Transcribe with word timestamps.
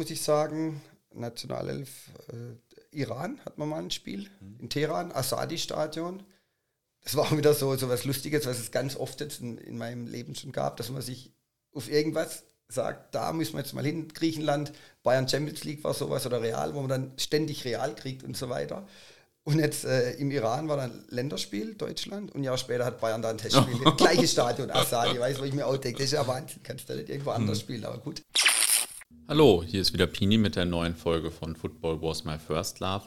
muss 0.00 0.10
ich 0.10 0.22
sagen. 0.22 0.80
Nationalelf 1.12 1.90
äh, 2.32 2.98
Iran 2.98 3.38
hat 3.44 3.58
man 3.58 3.68
mal 3.68 3.82
ein 3.82 3.90
Spiel 3.90 4.30
mhm. 4.40 4.60
in 4.60 4.70
Teheran, 4.70 5.12
Asadi-Stadion. 5.12 6.22
Das 7.02 7.16
war 7.16 7.36
wieder 7.36 7.52
so, 7.52 7.76
so 7.76 7.90
was 7.90 8.06
Lustiges, 8.06 8.46
was 8.46 8.58
es 8.58 8.70
ganz 8.70 8.96
oft 8.96 9.20
jetzt 9.20 9.42
in, 9.42 9.58
in 9.58 9.76
meinem 9.76 10.06
Leben 10.06 10.34
schon 10.34 10.52
gab, 10.52 10.78
dass 10.78 10.88
man 10.88 11.02
sich 11.02 11.34
auf 11.74 11.90
irgendwas 11.90 12.44
sagt, 12.68 13.14
da 13.14 13.34
müssen 13.34 13.54
wir 13.54 13.60
jetzt 13.60 13.74
mal 13.74 13.84
hin, 13.84 14.08
Griechenland, 14.08 14.72
Bayern 15.02 15.28
Champions 15.28 15.64
League 15.64 15.84
war 15.84 15.92
sowas 15.92 16.24
oder 16.24 16.40
Real, 16.40 16.74
wo 16.74 16.80
man 16.80 16.88
dann 16.88 17.12
ständig 17.18 17.66
Real 17.66 17.94
kriegt 17.94 18.22
und 18.22 18.38
so 18.38 18.48
weiter. 18.48 18.86
Und 19.42 19.58
jetzt 19.58 19.84
äh, 19.84 20.12
im 20.12 20.30
Iran 20.30 20.68
war 20.68 20.78
dann 20.78 21.04
Länderspiel, 21.08 21.74
Deutschland, 21.74 22.30
und 22.32 22.40
ein 22.40 22.44
Jahr 22.44 22.56
später 22.56 22.86
hat 22.86 23.00
Bayern 23.00 23.20
dann 23.20 23.32
ein 23.32 23.38
Testspiel. 23.38 23.78
Gleiches 23.98 24.32
Stadion, 24.32 24.70
Asadi, 24.70 25.20
weiß 25.20 25.40
wo 25.40 25.44
ich 25.44 25.52
mir 25.52 25.66
auch 25.66 25.76
denke, 25.76 25.98
das 25.98 26.06
ist 26.06 26.12
ja 26.12 26.26
Wahnsinn, 26.26 26.62
kannst 26.62 26.88
du 26.88 26.94
nicht 26.94 27.10
irgendwo 27.10 27.30
anders 27.30 27.58
mhm. 27.58 27.62
spielen, 27.62 27.84
aber 27.84 27.98
gut. 27.98 28.22
Hallo, 29.30 29.62
hier 29.64 29.80
ist 29.80 29.92
wieder 29.92 30.08
Pini 30.08 30.38
mit 30.38 30.56
der 30.56 30.64
neuen 30.64 30.96
Folge 30.96 31.30
von 31.30 31.54
Football 31.54 32.02
Was 32.02 32.24
My 32.24 32.36
First 32.36 32.80
Love. 32.80 33.04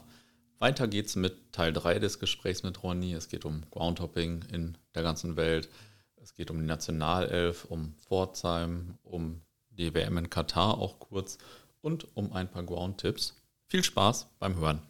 Weiter 0.58 0.88
geht's 0.88 1.16
mit 1.16 1.52
Teil 1.52 1.70
3 1.70 1.98
des 1.98 2.18
Gesprächs 2.18 2.62
mit 2.62 2.82
Ronny. 2.82 3.12
Es 3.12 3.28
geht 3.28 3.44
um 3.44 3.60
Groundhopping 3.70 4.42
in 4.50 4.78
der 4.94 5.02
ganzen 5.02 5.36
Welt. 5.36 5.68
Es 6.16 6.34
geht 6.34 6.50
um 6.50 6.58
die 6.58 6.64
Nationalelf, 6.64 7.66
um 7.66 7.94
Pforzheim, 7.98 8.94
um 9.02 9.42
die 9.68 9.92
WM 9.92 10.16
in 10.16 10.30
Katar 10.30 10.78
auch 10.78 10.98
kurz 10.98 11.36
und 11.82 12.16
um 12.16 12.32
ein 12.32 12.50
paar 12.50 12.62
Ground-Tipps. 12.62 13.34
Viel 13.66 13.84
Spaß 13.84 14.28
beim 14.38 14.56
Hören. 14.56 14.80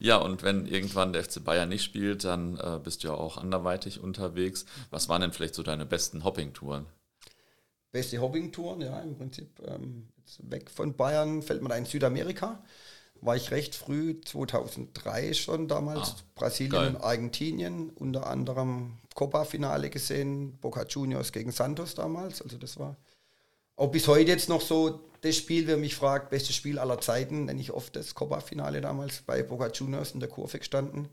Ja, 0.00 0.16
und 0.16 0.42
wenn 0.42 0.66
irgendwann 0.66 1.12
der 1.12 1.22
FC 1.22 1.44
Bayern 1.44 1.68
nicht 1.68 1.84
spielt, 1.84 2.24
dann 2.24 2.56
äh, 2.56 2.80
bist 2.82 3.04
du 3.04 3.08
ja 3.08 3.14
auch 3.14 3.36
anderweitig 3.36 4.00
unterwegs. 4.00 4.66
Was 4.90 5.08
waren 5.08 5.20
denn 5.20 5.32
vielleicht 5.32 5.54
so 5.54 5.62
deine 5.62 5.86
besten 5.86 6.24
Hopping-Touren? 6.24 6.86
Beste 7.92 8.20
Hopping-Touren, 8.20 8.82
ja, 8.82 9.00
im 9.00 9.16
Prinzip 9.16 9.60
ähm, 9.66 10.08
weg 10.42 10.70
von 10.70 10.94
Bayern 10.94 11.42
fällt 11.42 11.62
man 11.62 11.70
da 11.70 11.76
in 11.76 11.86
Südamerika. 11.86 12.62
War 13.20 13.34
ich 13.34 13.50
recht 13.50 13.74
früh, 13.74 14.20
2003 14.20 15.34
schon 15.34 15.66
damals, 15.66 16.10
ah, 16.10 16.22
Brasilien 16.36 16.72
geil. 16.72 16.88
und 16.88 16.96
Argentinien, 17.02 17.90
unter 17.90 18.28
anderem 18.28 18.98
Copa-Finale 19.14 19.90
gesehen, 19.90 20.56
Boca 20.60 20.84
Juniors 20.84 21.32
gegen 21.32 21.50
Santos 21.50 21.94
damals. 21.94 22.42
Also 22.42 22.58
das 22.58 22.78
war 22.78 22.96
auch 23.74 23.90
bis 23.90 24.06
heute 24.08 24.30
jetzt 24.30 24.48
noch 24.48 24.60
so 24.60 25.00
das 25.20 25.36
Spiel, 25.36 25.66
wer 25.66 25.76
mich 25.76 25.96
fragt, 25.96 26.30
bestes 26.30 26.54
Spiel 26.54 26.78
aller 26.78 27.00
Zeiten, 27.00 27.46
nenne 27.46 27.60
ich 27.60 27.72
oft 27.72 27.96
das 27.96 28.14
Copa-Finale 28.14 28.80
damals 28.80 29.22
bei 29.22 29.42
Boca 29.42 29.68
Juniors 29.68 30.12
in 30.12 30.20
der 30.20 30.28
Kurve 30.28 30.58
gestanden. 30.58 31.08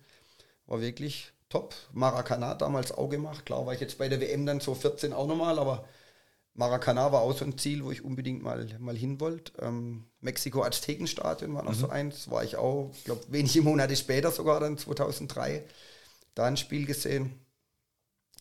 War 0.67 0.81
wirklich 0.81 1.31
top. 1.49 1.75
Maracana 1.93 2.55
damals 2.55 2.91
auch 2.91 3.09
gemacht. 3.09 3.45
Klar 3.45 3.65
war 3.65 3.73
ich 3.73 3.79
jetzt 3.79 3.97
bei 3.97 4.09
der 4.09 4.19
WM 4.19 4.45
dann 4.45 4.59
so 4.59 4.75
14 4.75 5.13
auch 5.13 5.27
nochmal, 5.27 5.57
aber 5.59 5.85
Maracana 6.55 7.11
war 7.11 7.21
auch 7.21 7.37
so 7.37 7.45
ein 7.45 7.57
Ziel, 7.57 7.83
wo 7.83 7.91
ich 7.91 8.03
unbedingt 8.03 8.41
mal, 8.41 8.67
mal 8.79 8.95
hin 8.95 9.19
wollte. 9.19 9.53
Ähm, 9.61 10.05
Mexiko 10.21 10.63
Aztekenstadion 10.63 11.53
war 11.53 11.63
noch 11.63 11.75
mhm. 11.75 11.79
so 11.79 11.89
eins, 11.89 12.31
war 12.31 12.43
ich 12.43 12.55
auch, 12.55 12.91
ich 12.93 13.03
glaube, 13.03 13.23
wenige 13.29 13.61
Monate 13.61 13.95
später 13.95 14.31
sogar 14.31 14.59
dann 14.59 14.77
2003 14.77 15.63
da 16.33 16.45
ein 16.45 16.57
Spiel 16.57 16.85
gesehen. 16.85 17.39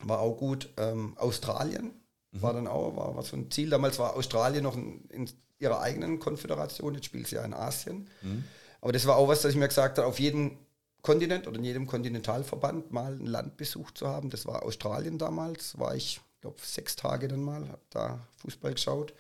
War 0.03 0.21
auch 0.21 0.37
gut. 0.37 0.71
Ähm, 0.77 1.17
Australien 1.19 1.93
Mhm. 2.35 2.43
War 2.43 2.53
dann 2.53 2.67
auch, 2.67 2.97
war, 2.97 3.17
war 3.17 3.23
so 3.23 3.37
ein 3.37 3.51
Ziel. 3.51 3.71
Damals 3.71 3.99
war 3.99 4.17
Australien 4.17 4.65
noch 4.65 4.77
in, 4.77 5.05
in 5.11 5.31
ihrer 5.59 5.81
eigenen 5.81 6.19
Konföderation, 6.19 6.95
jetzt 6.95 7.07
spielt 7.07 7.29
sie 7.29 7.37
ja 7.37 7.45
in 7.45 7.55
Asien. 7.55 8.09
Mhm. 8.23 8.45
Aber 8.81 8.93
das 8.93 9.07
war 9.07 9.17
auch 9.17 9.29
was, 9.29 9.43
dass 9.43 9.53
ich 9.53 9.59
mir 9.59 9.69
gesagt 9.69 9.99
habe, 9.99 10.07
auf 10.07 10.19
jedem 10.19 10.59
Kontinent 11.01 11.47
oder 11.47 11.59
in 11.59 11.65
jedem 11.65 11.87
Kontinentalverband 11.87 12.93
mal 12.93 13.15
ein 13.15 13.27
Land 13.27 13.57
besucht 13.57 13.99
zu 13.99 14.09
haben. 14.09 14.31
Das 14.31 14.47
war 14.47 14.63
Australien 14.63 15.19
damals, 15.19 15.79
war 15.79 15.95
ich, 15.95 16.21
glaube 16.45 16.59
sechs 16.63 16.95
Tage 16.95 17.27
dann 17.27 17.43
mal, 17.43 17.69
habe 17.69 17.83
da 17.91 18.21
Fußball 18.43 18.75
geschaut. 18.75 19.15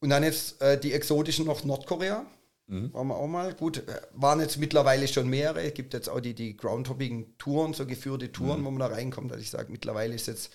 Und 0.00 0.08
dann 0.08 0.22
jetzt 0.22 0.60
äh, 0.62 0.80
die 0.80 0.94
exotischen 0.94 1.44
noch 1.44 1.64
Nordkorea. 1.64 2.24
Mhm. 2.66 2.94
Waren 2.94 3.08
wir 3.08 3.16
auch 3.16 3.26
mal. 3.26 3.52
Gut, 3.54 3.86
äh, 3.86 4.00
waren 4.14 4.40
jetzt 4.40 4.56
mittlerweile 4.56 5.06
schon 5.06 5.28
mehrere. 5.28 5.62
Es 5.62 5.74
gibt 5.74 5.92
jetzt 5.92 6.08
auch 6.08 6.20
die, 6.20 6.34
die 6.34 6.56
Groundhopping-Touren, 6.56 7.74
so 7.74 7.84
geführte 7.84 8.32
Touren, 8.32 8.60
mhm. 8.60 8.64
wo 8.64 8.70
man 8.70 8.80
da 8.80 8.86
reinkommt. 8.86 9.30
Also 9.32 9.42
ich 9.42 9.50
sage, 9.50 9.70
mittlerweile 9.70 10.14
ist 10.14 10.28
jetzt 10.28 10.50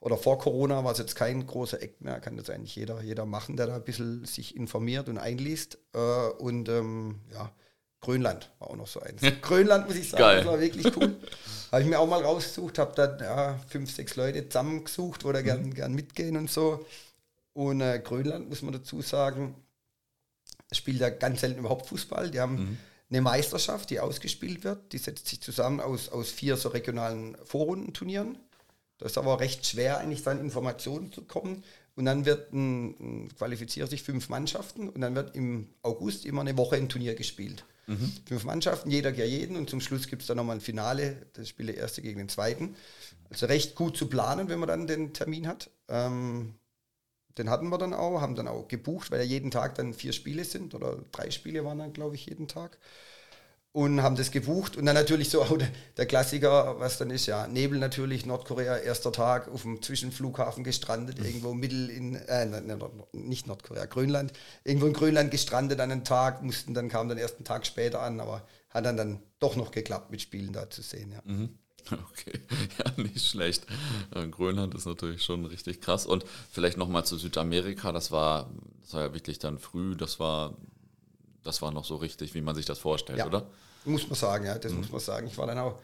oder 0.00 0.18
vor 0.18 0.38
Corona 0.38 0.82
war 0.82 0.90
es 0.90 0.98
jetzt 0.98 1.14
kein 1.14 1.46
großer 1.46 1.80
Eck 1.80 2.00
mehr, 2.00 2.18
kann 2.18 2.36
das 2.36 2.50
eigentlich 2.50 2.74
jeder, 2.74 3.00
jeder 3.02 3.24
machen, 3.24 3.56
der 3.56 3.68
da 3.68 3.76
ein 3.76 3.84
bisschen 3.84 4.24
sich 4.24 4.56
informiert 4.56 5.08
und 5.08 5.16
einliest. 5.16 5.78
Äh, 5.94 6.30
und 6.38 6.68
ähm, 6.68 7.20
ja, 7.32 7.52
Grönland 8.02 8.50
war 8.58 8.70
auch 8.70 8.76
noch 8.76 8.86
so 8.86 9.00
eins. 9.00 9.22
Grönland, 9.42 9.86
muss 9.86 9.96
ich 9.96 10.10
sagen, 10.10 10.22
Geil. 10.22 10.36
das 10.38 10.46
war 10.46 10.60
wirklich 10.60 10.96
cool. 10.96 11.16
habe 11.72 11.82
ich 11.82 11.88
mir 11.88 11.98
auch 11.98 12.08
mal 12.08 12.22
rausgesucht, 12.22 12.78
habe 12.78 12.94
dann 12.94 13.18
ja, 13.20 13.58
fünf, 13.68 13.90
sechs 13.94 14.16
Leute 14.16 14.46
zusammengesucht, 14.46 15.24
wo 15.24 15.32
da 15.32 15.40
gern, 15.40 15.62
mhm. 15.62 15.74
gern 15.74 15.94
mitgehen 15.94 16.36
und 16.36 16.50
so. 16.50 16.84
Und 17.54 17.80
äh, 17.80 18.00
Grönland, 18.00 18.48
muss 18.48 18.62
man 18.62 18.72
dazu 18.74 19.00
sagen, 19.02 19.54
spielt 20.72 21.00
ja 21.00 21.10
ganz 21.10 21.40
selten 21.40 21.60
überhaupt 21.60 21.86
Fußball. 21.86 22.30
Die 22.30 22.40
haben 22.40 22.56
mhm. 22.56 22.78
eine 23.10 23.20
Meisterschaft, 23.20 23.90
die 23.90 24.00
ausgespielt 24.00 24.64
wird. 24.64 24.92
Die 24.92 24.98
setzt 24.98 25.28
sich 25.28 25.40
zusammen 25.40 25.80
aus, 25.80 26.08
aus 26.08 26.30
vier 26.30 26.56
so 26.56 26.70
regionalen 26.70 27.36
Vorrundenturnieren. 27.44 28.38
Das 28.98 29.12
ist 29.12 29.18
aber 29.18 29.40
recht 29.40 29.64
schwer, 29.64 29.98
eigentlich 29.98 30.22
dann 30.24 30.40
Informationen 30.40 31.12
zu 31.12 31.22
kommen. 31.22 31.62
Und 31.94 32.06
dann 32.06 32.24
wird 32.24 32.52
ein, 32.52 33.30
qualifizieren 33.36 33.88
sich 33.88 34.02
fünf 34.02 34.28
Mannschaften 34.28 34.88
und 34.88 35.00
dann 35.02 35.14
wird 35.14 35.36
im 35.36 35.68
August 35.82 36.24
immer 36.24 36.40
eine 36.40 36.56
Woche 36.56 36.76
ein 36.76 36.88
Turnier 36.88 37.14
gespielt. 37.14 37.64
Mhm. 37.86 38.12
Fünf 38.26 38.44
Mannschaften, 38.44 38.90
jeder 38.90 39.12
gegen 39.12 39.28
jeden 39.28 39.56
und 39.56 39.68
zum 39.68 39.80
Schluss 39.80 40.06
gibt 40.06 40.22
es 40.22 40.28
dann 40.28 40.36
nochmal 40.36 40.56
ein 40.56 40.60
Finale, 40.60 41.26
das 41.32 41.48
spielt 41.48 41.68
der 41.68 41.76
erste 41.76 42.02
gegen 42.02 42.18
den 42.18 42.28
zweiten. 42.28 42.76
Also 43.30 43.46
recht 43.46 43.74
gut 43.74 43.96
zu 43.96 44.08
planen, 44.08 44.48
wenn 44.48 44.60
man 44.60 44.68
dann 44.68 44.86
den 44.86 45.12
Termin 45.12 45.48
hat. 45.48 45.70
Ähm, 45.88 46.54
den 47.38 47.50
hatten 47.50 47.68
wir 47.70 47.78
dann 47.78 47.94
auch, 47.94 48.20
haben 48.20 48.34
dann 48.34 48.48
auch 48.48 48.68
gebucht, 48.68 49.10
weil 49.10 49.20
ja 49.20 49.24
jeden 49.26 49.50
Tag 49.50 49.74
dann 49.76 49.94
vier 49.94 50.12
Spiele 50.12 50.44
sind 50.44 50.74
oder 50.74 50.98
drei 51.12 51.30
Spiele 51.30 51.64
waren 51.64 51.78
dann, 51.78 51.92
glaube 51.92 52.14
ich, 52.14 52.26
jeden 52.26 52.46
Tag 52.46 52.78
und 53.72 54.02
haben 54.02 54.16
das 54.16 54.30
gebucht. 54.30 54.76
Und 54.76 54.86
dann 54.86 54.94
natürlich 54.94 55.30
so 55.30 55.42
auch 55.42 55.56
der, 55.58 55.68
der, 55.96 56.06
Klassiker, 56.06 56.78
was 56.78 56.98
dann 56.98 57.10
ist, 57.10 57.26
ja, 57.26 57.46
Nebel 57.46 57.78
natürlich, 57.78 58.26
Nordkorea, 58.26 58.78
erster 58.78 59.12
Tag 59.12 59.48
auf 59.48 59.62
dem 59.62 59.82
Zwischenflughafen 59.82 60.64
gestrandet, 60.64 61.18
mhm. 61.18 61.24
irgendwo 61.24 61.54
mittel 61.54 61.90
in, 61.90 62.14
äh, 62.14 62.46
ne, 62.46 62.60
ne, 62.60 62.78
nicht 63.12 63.46
Nordkorea, 63.46 63.86
Grönland, 63.86 64.32
irgendwo 64.64 64.86
in 64.86 64.92
Grönland 64.92 65.30
gestrandet 65.30 65.80
an 65.80 65.90
einem 65.90 66.04
Tag, 66.04 66.42
mussten 66.42 66.74
dann, 66.74 66.88
kam 66.88 67.08
dann 67.08 67.18
erst 67.18 67.36
einen 67.36 67.44
Tag 67.44 67.66
später 67.66 68.00
an, 68.00 68.20
aber 68.20 68.46
hat 68.68 68.84
dann, 68.84 68.96
dann 68.96 69.22
doch 69.38 69.56
noch 69.56 69.70
geklappt, 69.70 70.10
mit 70.10 70.20
Spielen 70.22 70.52
da 70.52 70.68
zu 70.70 70.82
sehen, 70.82 71.12
ja. 71.12 71.20
Mhm. 71.24 71.50
Okay, 71.90 72.38
ja, 72.78 73.02
nicht 73.02 73.26
schlecht. 73.26 73.66
Äh, 74.14 74.28
Grönland 74.28 74.72
ist 74.76 74.86
natürlich 74.86 75.24
schon 75.24 75.44
richtig 75.44 75.80
krass. 75.80 76.06
Und 76.06 76.24
vielleicht 76.52 76.76
nochmal 76.76 77.04
zu 77.04 77.18
Südamerika, 77.18 77.90
das 77.90 78.12
war, 78.12 78.50
das 78.82 78.94
war 78.94 79.00
ja 79.02 79.14
wirklich 79.14 79.40
dann 79.40 79.58
früh, 79.58 79.96
das 79.96 80.20
war 80.20 80.56
das 81.42 81.62
war 81.62 81.70
noch 81.70 81.84
so 81.84 81.96
richtig, 81.96 82.34
wie 82.34 82.40
man 82.40 82.54
sich 82.54 82.66
das 82.66 82.78
vorstellt, 82.78 83.18
ja, 83.18 83.26
oder? 83.26 83.50
Muss 83.84 84.06
man 84.08 84.14
sagen, 84.14 84.46
ja, 84.46 84.58
das 84.58 84.72
mhm. 84.72 84.78
muss 84.78 84.90
man 84.90 85.00
sagen. 85.00 85.26
Ich 85.26 85.36
war 85.38 85.46
dann 85.46 85.58
auch 85.58 85.78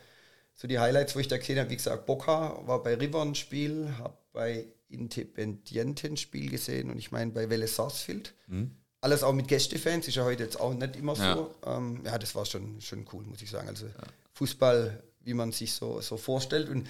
so 0.54 0.66
die 0.68 0.78
Highlights, 0.78 1.14
wo 1.14 1.20
ich 1.20 1.28
da 1.28 1.38
gesehen 1.38 1.58
habe, 1.58 1.70
wie 1.70 1.76
gesagt, 1.76 2.06
Boca 2.06 2.60
war 2.66 2.82
bei 2.82 2.94
River 2.94 3.22
ein 3.22 3.34
Spiel, 3.34 3.94
habe 3.98 4.16
bei 4.32 4.66
Independiente 4.88 6.08
ein 6.08 6.16
Spiel 6.16 6.50
gesehen 6.50 6.90
und 6.90 6.98
ich 6.98 7.10
meine 7.10 7.30
bei 7.32 7.44
Vélez 7.44 7.74
Sarsfield. 7.74 8.34
Mhm. 8.46 8.72
Alles 9.00 9.22
auch 9.22 9.32
mit 9.32 9.46
Gästefans, 9.46 10.08
ist 10.08 10.16
ja 10.16 10.24
heute 10.24 10.42
jetzt 10.42 10.58
auch 10.58 10.74
nicht 10.74 10.96
immer 10.96 11.14
so. 11.14 11.22
Ja, 11.22 11.48
ähm, 11.76 12.00
ja 12.04 12.18
das 12.18 12.34
war 12.34 12.44
schon, 12.44 12.80
schon 12.80 13.06
cool, 13.12 13.24
muss 13.24 13.42
ich 13.42 13.50
sagen. 13.50 13.68
Also 13.68 13.86
ja. 13.86 13.92
Fußball, 14.32 15.02
wie 15.20 15.34
man 15.34 15.52
sich 15.52 15.72
so, 15.72 16.00
so 16.00 16.16
vorstellt. 16.16 16.68
Und 16.68 16.88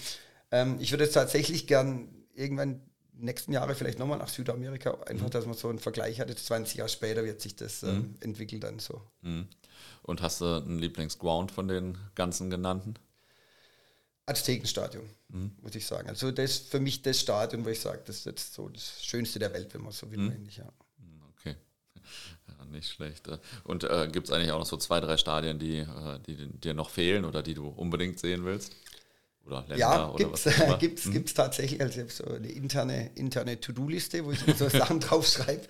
ähm, 0.50 0.78
ich 0.80 0.90
würde 0.90 1.04
jetzt 1.04 1.12
tatsächlich 1.12 1.66
gern 1.66 2.08
irgendwann 2.34 2.80
nächsten 3.18 3.52
Jahre 3.52 3.74
vielleicht 3.74 3.98
nochmal 3.98 4.18
nach 4.18 4.28
Südamerika, 4.28 4.98
einfach, 5.06 5.26
mhm. 5.26 5.30
dass 5.30 5.46
man 5.46 5.54
so 5.54 5.68
einen 5.68 5.78
Vergleich 5.78 6.20
hat. 6.20 6.28
Jetzt 6.28 6.46
20 6.46 6.78
Jahre 6.78 6.88
später 6.88 7.24
wird 7.24 7.40
sich 7.40 7.56
das 7.56 7.82
ähm, 7.82 7.96
mhm. 7.96 8.14
entwickelt 8.20 8.64
dann 8.64 8.78
so. 8.78 9.02
Mhm. 9.22 9.48
Und 10.02 10.22
hast 10.22 10.40
du 10.40 10.46
einen 10.46 10.78
Lieblingsground 10.78 11.52
von 11.52 11.68
den 11.68 11.98
ganzen 12.14 12.50
genannten? 12.50 12.94
Aztekenstadion, 14.26 15.08
mhm. 15.28 15.52
muss 15.62 15.74
ich 15.74 15.86
sagen. 15.86 16.08
Also 16.08 16.30
das 16.30 16.50
ist 16.50 16.70
für 16.70 16.80
mich 16.80 17.02
das 17.02 17.20
Stadion, 17.20 17.64
wo 17.64 17.70
ich 17.70 17.80
sage, 17.80 18.02
das 18.06 18.16
ist 18.16 18.26
jetzt 18.26 18.54
so 18.54 18.68
das 18.68 19.04
Schönste 19.04 19.38
der 19.38 19.52
Welt, 19.54 19.72
wenn 19.74 19.82
man 19.82 19.92
so 19.92 20.10
will, 20.10 20.18
mhm. 20.18 20.30
eigentlich, 20.30 20.58
ja. 20.58 20.70
Mhm, 20.98 21.22
okay. 21.36 21.56
Ja, 22.48 22.64
nicht 22.66 22.88
schlecht. 22.88 23.28
Und 23.64 23.84
äh, 23.84 24.08
gibt 24.10 24.28
es 24.28 24.32
eigentlich 24.32 24.52
auch 24.52 24.58
noch 24.58 24.66
so 24.66 24.76
zwei, 24.76 25.00
drei 25.00 25.16
Stadien, 25.16 25.58
die, 25.58 25.78
äh, 25.78 26.18
die 26.26 26.46
dir 26.46 26.74
noch 26.74 26.90
fehlen 26.90 27.24
oder 27.24 27.42
die 27.42 27.54
du 27.54 27.68
unbedingt 27.68 28.18
sehen 28.18 28.44
willst? 28.44 28.74
Oder 29.48 29.60
Länder 29.62 29.76
ja, 29.76 30.14
gibt 30.16 30.34
es 30.34 30.44
gibt's, 30.78 31.04
hm. 31.06 31.12
gibt's 31.12 31.34
tatsächlich. 31.34 31.80
Also 31.80 31.94
ich 31.94 32.00
habe 32.00 32.12
so 32.12 32.24
eine 32.36 32.50
interne, 32.50 33.10
interne 33.14 33.60
To-Do-Liste, 33.60 34.24
wo 34.24 34.32
ich 34.32 34.40
so 34.56 34.68
Sachen 34.68 35.00
draufschreibe. 35.00 35.62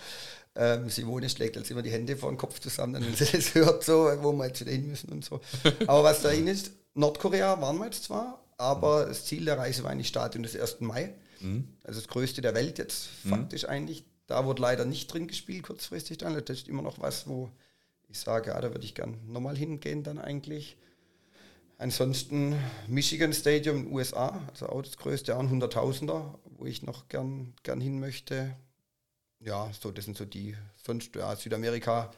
Ähm, 0.57 0.91
Simone 0.91 1.29
schlägt 1.29 1.57
als 1.57 1.71
immer 1.71 1.83
die 1.83 1.93
Hände 1.93 2.17
vor 2.17 2.31
den 2.31 2.37
Kopf 2.37 2.59
zusammen, 2.59 2.95
wenn 2.95 3.15
sie 3.15 3.25
das 3.25 3.55
hört, 3.55 3.85
so, 3.85 4.11
wo 4.23 4.33
wir 4.33 4.47
jetzt 4.47 4.61
wieder 4.61 4.73
hin 4.73 4.89
müssen 4.89 5.13
und 5.13 5.25
so. 5.25 5.41
Aber 5.87 6.03
was 6.03 6.23
dahin 6.23 6.49
ist, 6.49 6.73
Nordkorea 6.95 7.61
waren 7.61 7.79
wir 7.79 7.85
jetzt 7.85 8.05
zwar, 8.05 8.43
aber 8.57 9.05
mhm. 9.05 9.09
das 9.11 9.25
Ziel 9.25 9.45
der 9.45 9.57
Reise 9.57 9.85
war 9.85 9.93
eigentlich 9.93 10.09
Stadion 10.09 10.43
des 10.43 10.59
1. 10.59 10.81
Mai. 10.81 11.15
Mhm. 11.41 11.69
Also 11.85 12.01
das 12.01 12.09
größte 12.09 12.43
der 12.43 12.55
Welt 12.55 12.79
jetzt 12.79 13.09
mhm. 13.23 13.31
faktisch 13.31 13.69
eigentlich. 13.69 14.05
Da 14.27 14.45
wurde 14.45 14.61
leider 14.61 14.85
nicht 14.85 15.13
drin 15.13 15.29
gespielt 15.29 15.63
kurzfristig 15.63 16.19
dann. 16.19 16.35
Das 16.35 16.59
ist 16.59 16.69
immer 16.69 16.83
noch 16.83 16.99
was, 16.99 17.29
wo 17.29 17.51
ich 18.09 18.19
sage, 18.19 18.51
ja, 18.51 18.61
da 18.61 18.73
würde 18.73 18.85
ich 18.85 18.95
gern 18.95 19.17
nochmal 19.29 19.57
hingehen 19.57 20.03
dann 20.03 20.19
eigentlich. 20.19 20.77
Ansonsten 21.81 22.57
Michigan 22.89 23.33
Stadium 23.33 23.77
in 23.77 23.85
den 23.85 23.95
USA, 23.95 24.45
also 24.51 24.69
auch 24.69 24.83
das 24.83 24.97
größte, 24.97 25.37
auch 25.37 25.41
ein 25.41 25.49
Hunderttausender, 25.49 26.37
wo 26.45 26.67
ich 26.67 26.83
noch 26.83 27.09
gern, 27.09 27.55
gern 27.63 27.81
hin 27.81 28.01
möchte. 28.01 28.57
ja, 29.39 29.71
so, 29.81 29.93
das 29.93 30.05
sind 30.05 30.17
so 30.17 30.25
die, 30.25 30.57
sonst, 30.85 31.15
ja, 31.15 31.37
Südamerika, 31.37 32.11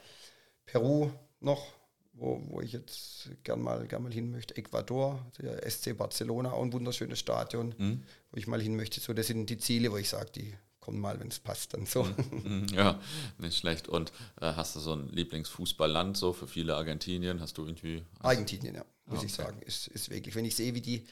Peru 0.64 1.10
noch, 1.40 1.74
wo, 2.14 2.42
wo 2.48 2.62
ich 2.62 2.72
jetzt 2.72 3.30
gern 3.44 3.60
mal, 3.60 3.86
gern 3.86 4.02
mal 4.02 4.12
hin 4.12 4.30
möchte. 4.30 4.56
Ecuador, 4.56 5.24
der 5.38 5.70
SC 5.70 5.94
Barcelona, 5.94 6.52
auch 6.52 6.62
ein 6.62 6.72
wunderschönes 6.72 7.18
Stadion, 7.18 7.74
mhm. 7.76 8.02
wo 8.30 8.38
ich 8.38 8.46
mal 8.46 8.62
hin 8.62 8.76
möchte. 8.76 8.98
So, 9.00 9.12
das 9.12 9.26
sind 9.26 9.50
die 9.50 9.58
Ziele, 9.58 9.92
wo 9.92 9.98
ich 9.98 10.08
sage, 10.08 10.30
die 10.34 10.54
kommen 10.80 11.00
mal, 11.00 11.20
wenn 11.20 11.28
es 11.28 11.38
passt, 11.38 11.74
dann 11.74 11.84
so. 11.84 12.04
Mhm. 12.04 12.14
Mhm. 12.44 12.66
Ja, 12.74 12.98
nicht 13.38 13.58
schlecht. 13.58 13.88
Und 13.88 14.12
äh, 14.40 14.54
hast 14.54 14.74
du 14.74 14.80
so 14.80 14.94
ein 14.94 15.08
Lieblingsfußballland 15.08 16.16
so 16.16 16.32
für 16.32 16.48
viele 16.48 16.76
Argentinien? 16.76 17.40
Hast 17.40 17.58
du 17.58 17.66
irgendwie. 17.66 18.02
Argentinien, 18.20 18.74
ja, 18.74 18.84
muss 19.10 19.20
okay. 19.20 19.26
ich 19.26 19.34
sagen. 19.34 19.62
Ist, 19.62 19.88
ist 19.88 20.10
wirklich, 20.10 20.34
wenn 20.34 20.44
ich 20.44 20.56
sehe, 20.56 20.74
wie 20.74 20.80
die, 20.80 21.06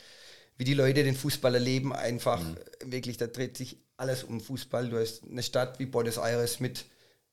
wie 0.56 0.64
die 0.64 0.74
Leute 0.74 1.04
den 1.04 1.16
Fußball 1.16 1.54
erleben, 1.54 1.92
einfach 1.92 2.42
mhm. 2.42 2.56
wirklich, 2.84 3.16
da 3.16 3.26
dreht 3.26 3.56
sich 3.56 3.78
alles 3.96 4.24
um 4.24 4.40
Fußball. 4.40 4.88
Du 4.88 4.98
hast 4.98 5.24
eine 5.24 5.42
Stadt 5.42 5.78
wie 5.78 5.86
Buenos 5.86 6.16
Aires 6.16 6.60
mit 6.60 6.84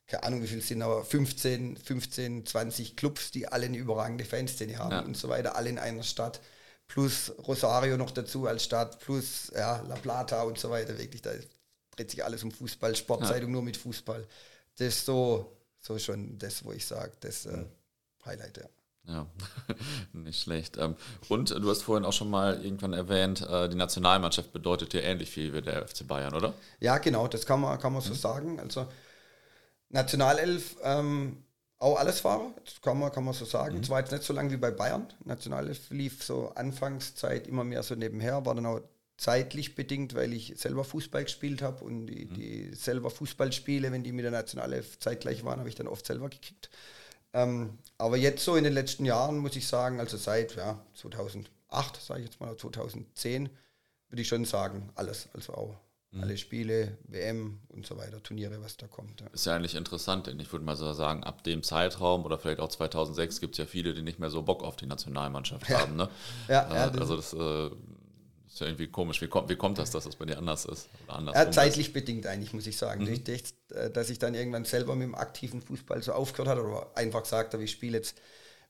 keine 0.07 0.23
Ahnung, 0.23 0.43
wie 0.43 0.47
viel 0.47 0.61
sind, 0.61 0.81
aber 0.81 1.03
15, 1.03 1.77
15, 1.77 2.45
20 2.45 2.95
Clubs, 2.95 3.31
die 3.31 3.47
alle 3.47 3.65
eine 3.65 3.77
überragende 3.77 4.23
Fanszene 4.23 4.77
haben 4.77 4.91
ja. 4.91 5.01
und 5.01 5.17
so 5.17 5.29
weiter, 5.29 5.55
alle 5.55 5.69
in 5.69 5.79
einer 5.79 6.03
Stadt. 6.03 6.41
Plus 6.87 7.33
Rosario 7.47 7.97
noch 7.97 8.11
dazu 8.11 8.45
als 8.45 8.63
Stadt, 8.63 8.99
plus 8.99 9.51
ja, 9.55 9.81
La 9.87 9.95
Plata 9.95 10.43
und 10.43 10.59
so 10.59 10.69
weiter. 10.69 10.95
Wirklich, 10.99 11.23
da 11.23 11.31
dreht 11.95 12.11
sich 12.11 12.23
alles 12.23 12.43
um 12.43 12.51
Fußball, 12.51 12.95
Sportzeitung 12.95 13.49
ja. 13.49 13.53
nur 13.53 13.63
mit 13.63 13.77
Fußball. 13.77 14.27
Das 14.77 14.87
ist 14.89 15.05
so, 15.05 15.57
so 15.79 15.97
schon 15.97 16.37
das, 16.37 16.63
wo 16.63 16.71
ich 16.71 16.85
sage, 16.85 17.13
das 17.21 17.47
äh, 17.47 17.65
Highlight, 18.23 18.57
ja. 18.57 18.69
Ja, 19.07 19.27
nicht 20.13 20.41
schlecht. 20.41 20.77
Ähm, 20.77 20.95
und 21.29 21.51
du 21.51 21.69
hast 21.69 21.83
vorhin 21.83 22.05
auch 22.05 22.13
schon 22.13 22.29
mal 22.29 22.63
irgendwann 22.63 22.93
erwähnt, 22.93 23.41
äh, 23.41 23.69
die 23.69 23.75
Nationalmannschaft 23.75 24.51
bedeutet 24.51 24.93
dir 24.93 25.03
ähnlich 25.03 25.29
viel 25.29 25.53
wie 25.53 25.61
der 25.61 25.87
FC 25.87 26.07
Bayern, 26.07 26.33
oder? 26.33 26.53
Ja, 26.79 26.97
genau, 26.97 27.27
das 27.27 27.45
kann 27.45 27.61
man, 27.61 27.79
kann 27.79 27.93
man 27.93 28.01
so 28.01 28.11
mhm. 28.11 28.17
sagen. 28.17 28.59
Also 28.59 28.87
Nationalelf, 29.89 30.75
ähm, 30.83 31.43
auch 31.77 31.99
Allesfahrer, 31.99 32.51
das 32.63 32.81
kann 32.81 32.97
man, 32.97 33.11
kann 33.11 33.23
man 33.23 33.33
so 33.33 33.45
sagen. 33.45 33.77
Mhm. 33.77 33.83
Zwar 33.83 33.99
jetzt 33.99 34.11
nicht 34.11 34.23
so 34.23 34.33
lange 34.33 34.51
wie 34.51 34.57
bei 34.57 34.71
Bayern. 34.71 35.07
Nationalelf 35.23 35.89
lief 35.91 36.23
so 36.23 36.49
Anfangszeit 36.55 37.47
immer 37.47 37.63
mehr 37.63 37.83
so 37.83 37.95
nebenher, 37.95 38.45
war 38.45 38.55
dann 38.55 38.65
auch 38.65 38.81
zeitlich 39.17 39.75
bedingt, 39.75 40.13
weil 40.15 40.33
ich 40.33 40.53
selber 40.57 40.83
Fußball 40.83 41.23
gespielt 41.23 41.61
habe 41.61 41.83
und 41.85 42.07
die, 42.07 42.25
mhm. 42.25 42.33
die 42.33 42.73
selber 42.73 43.09
Fußballspiele, 43.09 43.91
wenn 43.91 44.03
die 44.03 44.11
mit 44.11 44.25
der 44.25 44.31
Nationalelf 44.31 44.99
zeitgleich 44.99 45.45
waren, 45.45 45.59
habe 45.59 45.69
ich 45.69 45.75
dann 45.75 45.87
oft 45.87 46.05
selber 46.05 46.29
gekickt. 46.29 46.69
Ähm, 47.35 47.77
aber 47.97 48.17
jetzt 48.17 48.43
so 48.43 48.55
in 48.55 48.63
den 48.63 48.73
letzten 48.73 49.05
Jahren 49.05 49.37
muss 49.37 49.55
ich 49.55 49.67
sagen, 49.67 49.99
also 49.99 50.17
seit 50.17 50.55
ja, 50.55 50.83
2008, 50.95 52.01
sage 52.01 52.21
ich 52.21 52.25
jetzt 52.27 52.39
mal, 52.39 52.55
2010, 52.57 53.49
würde 54.09 54.21
ich 54.21 54.27
schon 54.27 54.45
sagen, 54.45 54.89
alles. 54.95 55.29
Also 55.33 55.53
auch 55.53 55.75
Mhm. 56.15 56.23
Alle 56.23 56.37
Spiele, 56.37 56.97
WM 57.07 57.59
und 57.69 57.85
so 57.85 57.97
weiter, 57.97 58.23
Turniere, 58.23 58.61
was 58.61 58.77
da 58.77 58.87
kommt. 58.87 59.21
Ja. 59.21 59.27
Ist 59.27 59.45
ja 59.45 59.55
eigentlich 59.55 59.75
interessant, 59.75 60.27
denn 60.27 60.39
ich 60.39 60.51
würde 60.51 60.65
mal 60.65 60.77
so 60.77 60.91
sagen, 60.93 61.23
ab 61.23 61.43
dem 61.43 61.61
Zeitraum 61.61 62.23
oder 62.23 62.37
vielleicht 62.37 62.59
auch 62.59 62.69
2006 62.69 63.41
gibt 63.41 63.55
es 63.55 63.57
ja 63.57 63.65
viele, 63.65 63.93
die 63.93 64.01
nicht 64.01 64.19
mehr 64.19 64.29
so 64.29 64.41
Bock 64.41 64.63
auf 64.63 64.77
die 64.77 64.85
Nationalmannschaft 64.85 65.69
ja. 65.69 65.79
haben. 65.79 65.95
Ne? 65.95 66.09
Ja, 66.47 66.67
ja, 66.73 66.87
äh, 66.87 66.99
also 66.99 67.17
das 67.17 67.33
äh, 67.33 67.69
ist 68.55 68.61
ja 68.61 68.67
irgendwie 68.67 68.87
komisch. 68.87 69.21
Wie 69.21 69.27
kommt, 69.27 69.49
wie 69.49 69.55
kommt 69.55 69.77
das, 69.77 69.91
dass 69.91 70.05
das 70.05 70.15
bei 70.15 70.25
dir 70.25 70.37
anders 70.37 70.65
ist? 70.65 70.89
Anders 71.07 71.35
ja, 71.35 71.51
zeitlich 71.51 71.87
ist? 71.87 71.93
bedingt 71.93 72.25
eigentlich, 72.25 72.53
muss 72.53 72.67
ich 72.67 72.77
sagen. 72.77 73.03
Mhm. 73.03 73.23
Durch, 73.23 73.43
äh, 73.73 73.89
dass 73.91 74.09
ich 74.09 74.19
dann 74.19 74.33
irgendwann 74.33 74.65
selber 74.65 74.95
mit 74.95 75.07
dem 75.07 75.15
aktiven 75.15 75.61
Fußball 75.61 76.01
so 76.01 76.13
aufgehört 76.13 76.49
habe 76.49 76.67
oder 76.67 76.91
einfach 76.95 77.23
gesagt 77.23 77.53
habe, 77.53 77.63
ich 77.63 77.71
spiele 77.71 77.97
jetzt 77.97 78.19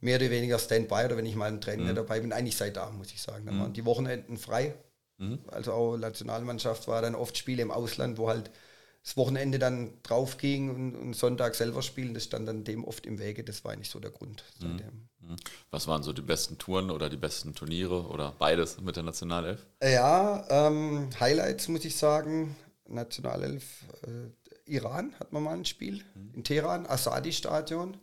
mehr 0.02 0.18
oder 0.18 0.30
weniger 0.30 0.60
Standby 0.60 1.06
oder 1.06 1.18
wenn 1.18 1.26
ich 1.26 1.36
mal 1.36 1.48
im 1.48 1.62
Training 1.62 1.88
mhm. 1.88 1.96
dabei 1.96 2.20
bin, 2.20 2.34
eigentlich 2.34 2.58
seit 2.58 2.76
da, 2.76 2.90
muss 2.92 3.12
ich 3.12 3.22
sagen. 3.22 3.46
Dann 3.46 3.56
mhm. 3.56 3.62
waren 3.62 3.74
die 3.74 3.86
Wochenenden 3.86 4.38
frei 4.38 4.76
Mhm. 5.18 5.40
Also 5.48 5.72
auch 5.72 5.98
Nationalmannschaft 5.98 6.88
war 6.88 7.02
dann 7.02 7.16
oft 7.16 7.38
Spiele 7.38 7.62
im 7.62 7.72
Ausland, 7.72 8.18
wo 8.18 8.30
halt 8.30 8.52
das 9.04 9.18
Wochenende 9.18 9.60
dann 9.60 9.94
drauf 10.02 10.38
ging 10.38 10.70
und, 10.70 10.96
und, 10.96 11.16
Sonntag 11.16 11.56
selber 11.56 11.82
spielen, 11.84 12.14
das 12.14 12.24
stand 12.24 12.48
dann 12.48 12.64
dem 12.64 12.84
oft 12.84 13.06
im 13.06 13.20
Wege. 13.20 13.44
Das 13.44 13.64
war 13.64 13.72
eigentlich 13.72 13.90
so 13.90 14.00
der 14.00 14.12
Grund. 14.12 14.44
Mhm. 14.60 14.82
Was 15.72 15.88
waren 15.88 16.04
so 16.04 16.14
die 16.14 16.22
besten 16.22 16.58
Touren 16.58 16.92
oder 16.92 17.10
die 17.10 17.18
besten 17.18 17.56
Turniere 17.56 18.08
oder 18.08 18.34
beides 18.38 18.80
mit 18.82 18.96
der 18.96 19.04
Nationalelf? 19.04 19.66
Ja, 19.82 20.46
ähm, 20.50 21.10
Highlights 21.20 21.68
muss 21.68 21.86
ich 21.86 21.98
sagen. 21.98 22.56
Nationalelf 22.88 23.64
äh, 24.04 24.72
Iran 24.72 25.14
hat 25.20 25.34
man 25.34 25.44
mal 25.44 25.54
ein 25.54 25.66
Spiel 25.66 26.04
mhm. 26.14 26.34
in 26.34 26.44
Teheran, 26.44 26.86
Asadi-Stadion. 26.86 27.98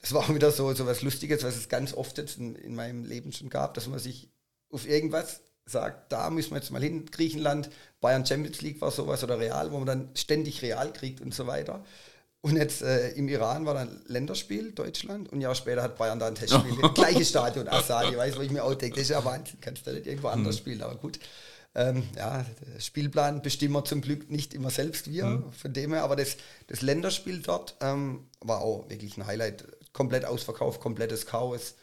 Das 0.00 0.12
war 0.12 0.22
auch 0.22 0.34
wieder 0.34 0.50
so, 0.50 0.72
so 0.74 0.86
was 0.86 1.02
Lustiges, 1.02 1.42
was 1.42 1.56
es 1.56 1.68
ganz 1.68 1.92
oft 1.92 2.18
jetzt 2.18 2.38
in, 2.38 2.54
in 2.54 2.74
meinem 2.74 3.04
Leben 3.04 3.32
schon 3.32 3.50
gab, 3.50 3.74
dass 3.74 3.88
man 3.88 3.98
sich 3.98 4.30
auf 4.70 4.86
irgendwas 4.86 5.40
sagt, 5.64 6.12
da 6.12 6.30
müssen 6.30 6.52
wir 6.52 6.58
jetzt 6.58 6.70
mal 6.70 6.82
hin, 6.82 7.06
Griechenland, 7.10 7.70
Bayern 8.00 8.24
Champions 8.24 8.62
League 8.62 8.80
war 8.80 8.90
sowas 8.90 9.22
oder 9.22 9.38
Real, 9.38 9.70
wo 9.70 9.78
man 9.78 9.86
dann 9.86 10.10
ständig 10.14 10.62
Real 10.62 10.92
kriegt 10.92 11.20
und 11.20 11.34
so 11.34 11.46
weiter. 11.46 11.84
Und 12.40 12.56
jetzt 12.56 12.82
äh, 12.82 13.10
im 13.10 13.28
Iran 13.28 13.66
war 13.66 13.74
dann 13.74 14.00
Länderspiel, 14.06 14.72
Deutschland, 14.72 15.28
und 15.28 15.38
ein 15.38 15.40
Jahr 15.40 15.54
später 15.54 15.82
hat 15.82 15.98
Bayern 15.98 16.18
da 16.18 16.28
ein 16.28 16.34
Testspiel. 16.36 16.76
Gleiches 16.94 17.30
Stadion, 17.30 17.68
Asadi, 17.68 18.16
weiß, 18.16 18.36
wo 18.36 18.42
ich 18.42 18.50
mir 18.50 18.62
auch 18.62 18.74
denke, 18.74 18.96
das 18.96 19.04
ist 19.04 19.10
ja 19.10 19.24
Wahnsinn, 19.24 19.58
kannst 19.60 19.86
du 19.86 19.92
nicht 19.92 20.06
irgendwo 20.06 20.28
anders 20.28 20.56
mhm. 20.56 20.58
spielen, 20.58 20.82
aber 20.82 20.94
gut. 20.96 21.18
Ähm, 21.74 22.04
ja, 22.16 22.46
Spielplan 22.78 23.42
bestimmen 23.42 23.74
wir 23.74 23.84
zum 23.84 24.00
Glück 24.00 24.30
nicht 24.30 24.54
immer 24.54 24.70
selbst 24.70 25.10
wir, 25.10 25.26
mhm. 25.26 25.52
von 25.52 25.72
dem 25.72 25.92
her, 25.92 26.02
aber 26.02 26.16
das, 26.16 26.36
das 26.66 26.80
Länderspiel 26.80 27.40
dort 27.42 27.76
ähm, 27.80 28.26
war 28.40 28.60
auch 28.60 28.88
wirklich 28.88 29.16
ein 29.16 29.26
Highlight. 29.26 29.64
Komplett 29.92 30.24
ausverkauft, 30.24 30.80
komplettes 30.80 31.26
Chaos 31.26 31.74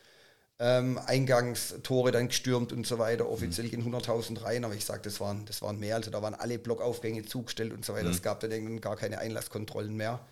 ähm, 0.59 0.99
Eingangstore 1.05 2.11
dann 2.11 2.29
gestürmt 2.29 2.71
und 2.71 2.87
so 2.87 2.97
weiter. 2.97 3.29
Offiziell 3.29 3.67
mhm. 3.67 3.87
in 3.87 3.93
100.000 3.93 4.41
Reihen, 4.41 4.63
aber 4.63 4.73
ich 4.73 4.85
sage, 4.85 5.01
das 5.03 5.19
waren, 5.19 5.45
das 5.45 5.61
waren 5.61 5.79
mehr. 5.79 5.95
Also 5.95 6.11
da 6.11 6.21
waren 6.21 6.33
alle 6.33 6.57
Blockaufgänge 6.57 7.23
zugestellt 7.25 7.73
und 7.73 7.83
so 7.83 7.93
weiter. 7.93 8.05
Mhm. 8.05 8.11
Es 8.11 8.21
gab 8.21 8.39
dann 8.39 8.51
irgendwann 8.51 8.81
gar 8.81 8.95
keine 8.95 9.19
Einlasskontrollen 9.19 9.95
mehr. 9.95 10.25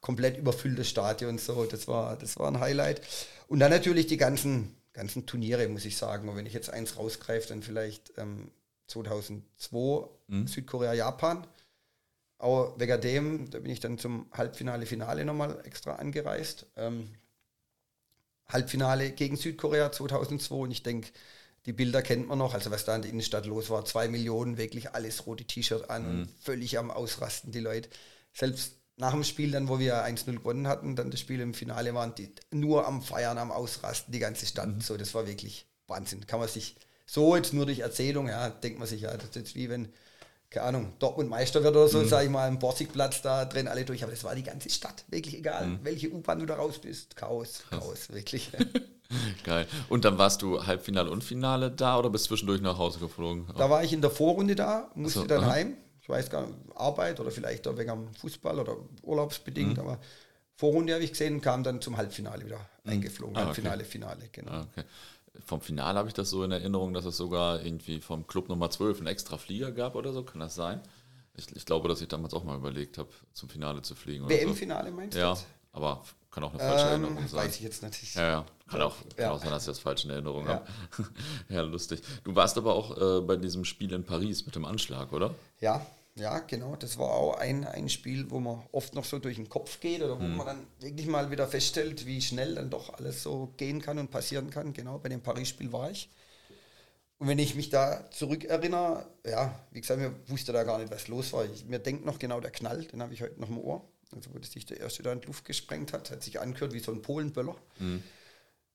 Komplett 0.00 0.38
überfülltes 0.38 0.88
Stadion, 0.88 1.38
so, 1.38 1.64
das 1.64 1.88
war, 1.88 2.16
das 2.16 2.38
war 2.38 2.48
ein 2.48 2.60
Highlight. 2.60 3.00
Und 3.48 3.58
dann 3.60 3.70
natürlich 3.70 4.06
die 4.06 4.16
ganzen, 4.16 4.76
ganzen 4.92 5.26
Turniere, 5.26 5.68
muss 5.68 5.84
ich 5.84 5.96
sagen. 5.96 6.28
Und 6.28 6.36
wenn 6.36 6.46
ich 6.46 6.52
jetzt 6.52 6.70
eins 6.70 6.96
rausgreife, 6.96 7.48
dann 7.48 7.62
vielleicht 7.62 8.12
ähm, 8.16 8.50
2002 8.86 10.08
mhm. 10.28 10.46
Südkorea, 10.46 10.92
Japan. 10.94 11.46
Aber 12.38 12.78
wegen 12.78 13.00
dem, 13.00 13.50
da 13.50 13.58
bin 13.58 13.70
ich 13.70 13.80
dann 13.80 13.98
zum 13.98 14.26
Halbfinale, 14.32 14.86
Finale 14.86 15.24
nochmal 15.24 15.60
extra 15.64 15.96
angereist. 15.96 16.66
Ähm, 16.76 17.10
Halbfinale 18.48 19.10
gegen 19.10 19.36
Südkorea 19.36 19.92
2002 19.92 20.54
und 20.54 20.70
ich 20.70 20.82
denke, 20.82 21.08
die 21.66 21.72
Bilder 21.72 22.00
kennt 22.00 22.28
man 22.28 22.38
noch, 22.38 22.54
also 22.54 22.70
was 22.70 22.84
da 22.84 22.96
in 22.96 23.02
der 23.02 23.10
Innenstadt 23.10 23.44
los 23.44 23.68
war, 23.68 23.84
zwei 23.84 24.08
Millionen, 24.08 24.56
wirklich 24.56 24.92
alles 24.92 25.26
rote 25.26 25.44
T-Shirt 25.44 25.90
an 25.90 26.20
mhm. 26.20 26.28
völlig 26.40 26.78
am 26.78 26.90
Ausrasten 26.90 27.52
die 27.52 27.60
Leute. 27.60 27.90
Selbst 28.32 28.76
nach 28.98 29.12
dem 29.12 29.24
Spiel 29.24 29.50
dann, 29.50 29.68
wo 29.68 29.78
wir 29.78 30.04
1-0 30.04 30.38
gewonnen 30.38 30.68
hatten, 30.68 30.96
dann 30.96 31.10
das 31.10 31.20
Spiel 31.20 31.40
im 31.40 31.54
Finale 31.54 31.94
waren 31.94 32.14
die 32.14 32.30
nur 32.50 32.86
am 32.86 33.02
Feiern, 33.02 33.38
am 33.38 33.50
Ausrasten, 33.50 34.12
die 34.12 34.18
ganze 34.18 34.46
Stadt. 34.46 34.68
Mhm. 34.68 34.80
So, 34.80 34.96
das 34.96 35.14
war 35.14 35.26
wirklich 35.26 35.66
Wahnsinn. 35.86 36.26
Kann 36.26 36.40
man 36.40 36.48
sich 36.48 36.76
so 37.06 37.36
jetzt 37.36 37.54
nur 37.54 37.66
durch 37.66 37.80
Erzählung, 37.80 38.28
ja, 38.28 38.50
denkt 38.50 38.78
man 38.78 38.88
sich 38.88 39.02
ja, 39.02 39.16
das 39.16 39.30
ist 39.30 39.36
jetzt 39.36 39.54
wie 39.54 39.68
wenn 39.68 39.88
keine 40.50 40.66
Ahnung, 40.66 40.92
Dortmund 40.98 41.28
Meister 41.28 41.62
wird 41.62 41.76
oder 41.76 41.88
so, 41.88 41.98
mhm. 41.98 42.08
sage 42.08 42.24
ich 42.24 42.30
mal, 42.30 42.48
im 42.48 42.58
Borsigplatz, 42.58 43.20
da 43.20 43.44
drin 43.44 43.68
alle 43.68 43.84
durch. 43.84 44.02
Aber 44.02 44.12
das 44.12 44.24
war 44.24 44.34
die 44.34 44.42
ganze 44.42 44.70
Stadt, 44.70 45.04
wirklich 45.08 45.36
egal, 45.36 45.66
mhm. 45.66 45.80
welche 45.82 46.10
U-Bahn 46.10 46.38
du 46.38 46.46
da 46.46 46.54
raus 46.54 46.78
bist. 46.78 47.16
Chaos, 47.16 47.64
Chaos, 47.68 48.10
wirklich. 48.10 48.50
Geil. 49.44 49.66
Und 49.88 50.04
dann 50.04 50.18
warst 50.18 50.42
du 50.42 50.66
Halbfinale 50.66 51.10
und 51.10 51.24
Finale 51.24 51.70
da 51.70 51.98
oder 51.98 52.10
bist 52.10 52.26
zwischendurch 52.26 52.60
nach 52.60 52.78
Hause 52.78 52.98
geflogen? 52.98 53.46
Da 53.56 53.68
war 53.70 53.82
ich 53.84 53.92
in 53.92 54.00
der 54.00 54.10
Vorrunde 54.10 54.54
da, 54.54 54.90
musste 54.94 55.20
so, 55.20 55.26
dann 55.26 55.44
aha. 55.44 55.50
heim. 55.50 55.76
Ich 56.08 56.14
weiß 56.14 56.30
gar 56.30 56.46
nicht, 56.46 56.56
Arbeit 56.74 57.20
oder 57.20 57.30
vielleicht 57.30 57.68
auch 57.68 57.76
wegen 57.76 57.90
am 57.90 58.14
Fußball 58.14 58.58
oder 58.58 58.76
urlaubsbedingt, 59.02 59.74
mhm. 59.74 59.80
aber 59.80 59.98
Vorrunde 60.56 60.94
habe 60.94 61.04
ich 61.04 61.10
gesehen, 61.10 61.40
kam 61.42 61.62
dann 61.62 61.82
zum 61.82 61.98
Halbfinale 61.98 62.46
wieder 62.46 62.58
mhm. 62.84 62.92
eingeflogen. 62.92 63.36
Ah, 63.36 63.44
Halbfinale, 63.46 63.82
okay. 63.82 63.84
Finale, 63.84 64.28
genau. 64.32 64.52
Ah, 64.52 64.66
okay 64.72 64.84
vom 65.46 65.60
Finale 65.60 65.98
habe 65.98 66.08
ich 66.08 66.14
das 66.14 66.30
so 66.30 66.42
in 66.44 66.52
Erinnerung, 66.52 66.92
dass 66.94 67.04
es 67.04 67.16
sogar 67.16 67.62
irgendwie 67.64 68.00
vom 68.00 68.26
Club 68.26 68.48
Nummer 68.48 68.70
12 68.70 68.98
einen 68.98 69.06
extra 69.06 69.38
Flieger 69.38 69.72
gab 69.72 69.94
oder 69.94 70.12
so. 70.12 70.22
Kann 70.22 70.40
das 70.40 70.54
sein? 70.54 70.80
Ich, 71.36 71.54
ich 71.54 71.64
glaube, 71.64 71.88
dass 71.88 72.00
ich 72.00 72.08
damals 72.08 72.34
auch 72.34 72.44
mal 72.44 72.56
überlegt 72.56 72.98
habe, 72.98 73.10
zum 73.32 73.48
Finale 73.48 73.82
zu 73.82 73.94
fliegen. 73.94 74.28
WM-Finale 74.28 74.90
so. 74.90 74.96
meinst 74.96 75.16
du? 75.16 75.20
Ja, 75.20 75.36
aber 75.72 76.02
kann 76.30 76.42
auch 76.44 76.50
eine 76.50 76.58
falsche 76.58 76.86
ähm, 76.86 77.04
Erinnerung 77.04 77.28
sein. 77.28 77.46
Weiß 77.46 77.56
ich 77.56 77.62
jetzt 77.62 77.82
natürlich. 77.82 78.14
Ja, 78.14 78.28
ja. 78.28 78.46
Kann 78.68 78.82
auch, 78.82 78.96
kann 79.16 79.24
ja. 79.24 79.30
auch 79.30 79.40
sein, 79.40 79.50
dass 79.50 79.62
ich 79.62 79.68
das 79.68 79.78
falsch 79.78 80.04
in 80.04 80.10
Erinnerung 80.10 80.46
ja. 80.46 80.54
habe. 80.54 80.66
ja, 81.48 81.60
lustig. 81.62 82.02
Du 82.24 82.34
warst 82.34 82.58
aber 82.58 82.74
auch 82.74 82.96
äh, 82.96 83.20
bei 83.20 83.36
diesem 83.36 83.64
Spiel 83.64 83.92
in 83.92 84.04
Paris 84.04 84.44
mit 84.44 84.54
dem 84.56 84.64
Anschlag, 84.64 85.12
oder? 85.12 85.34
Ja, 85.60 85.86
ja, 86.18 86.40
genau. 86.40 86.76
Das 86.76 86.98
war 86.98 87.10
auch 87.10 87.38
ein, 87.38 87.64
ein 87.66 87.88
Spiel, 87.88 88.30
wo 88.30 88.40
man 88.40 88.62
oft 88.72 88.94
noch 88.94 89.04
so 89.04 89.18
durch 89.18 89.36
den 89.36 89.48
Kopf 89.48 89.80
geht 89.80 90.02
oder 90.02 90.18
wo 90.18 90.24
hm. 90.24 90.36
man 90.36 90.46
dann 90.46 90.66
wirklich 90.80 91.06
mal 91.06 91.30
wieder 91.30 91.46
feststellt, 91.46 92.06
wie 92.06 92.20
schnell 92.20 92.54
dann 92.54 92.70
doch 92.70 92.94
alles 92.94 93.22
so 93.22 93.52
gehen 93.56 93.80
kann 93.80 93.98
und 93.98 94.10
passieren 94.10 94.50
kann. 94.50 94.72
Genau, 94.72 94.98
bei 94.98 95.08
dem 95.08 95.20
Paris-Spiel 95.20 95.72
war 95.72 95.90
ich. 95.90 96.10
Und 97.18 97.26
wenn 97.26 97.38
ich 97.38 97.54
mich 97.54 97.68
da 97.68 98.08
zurückerinnere, 98.10 99.06
ja, 99.26 99.58
wie 99.72 99.80
gesagt, 99.80 100.00
mir 100.00 100.14
wusste 100.28 100.52
da 100.52 100.62
gar 100.62 100.78
nicht, 100.78 100.92
was 100.92 101.08
los 101.08 101.32
war. 101.32 101.44
Ich, 101.44 101.64
mir 101.64 101.80
denkt 101.80 102.06
noch 102.06 102.18
genau 102.18 102.40
der 102.40 102.52
Knall, 102.52 102.84
den 102.84 103.02
habe 103.02 103.12
ich 103.12 103.22
heute 103.22 103.40
noch 103.40 103.48
im 103.48 103.58
Ohr. 103.58 103.84
Also, 104.14 104.32
wo 104.32 104.38
das 104.38 104.52
sich 104.52 104.64
der 104.64 104.78
erste 104.80 105.02
da 105.02 105.12
in 105.12 105.20
die 105.20 105.26
Luft 105.26 105.44
gesprengt 105.44 105.92
hat, 105.92 106.10
hat 106.10 106.22
sich 106.22 106.40
angehört 106.40 106.72
wie 106.72 106.78
so 106.78 106.92
ein 106.92 107.02
Polenböller. 107.02 107.56
Mhm. 107.78 108.02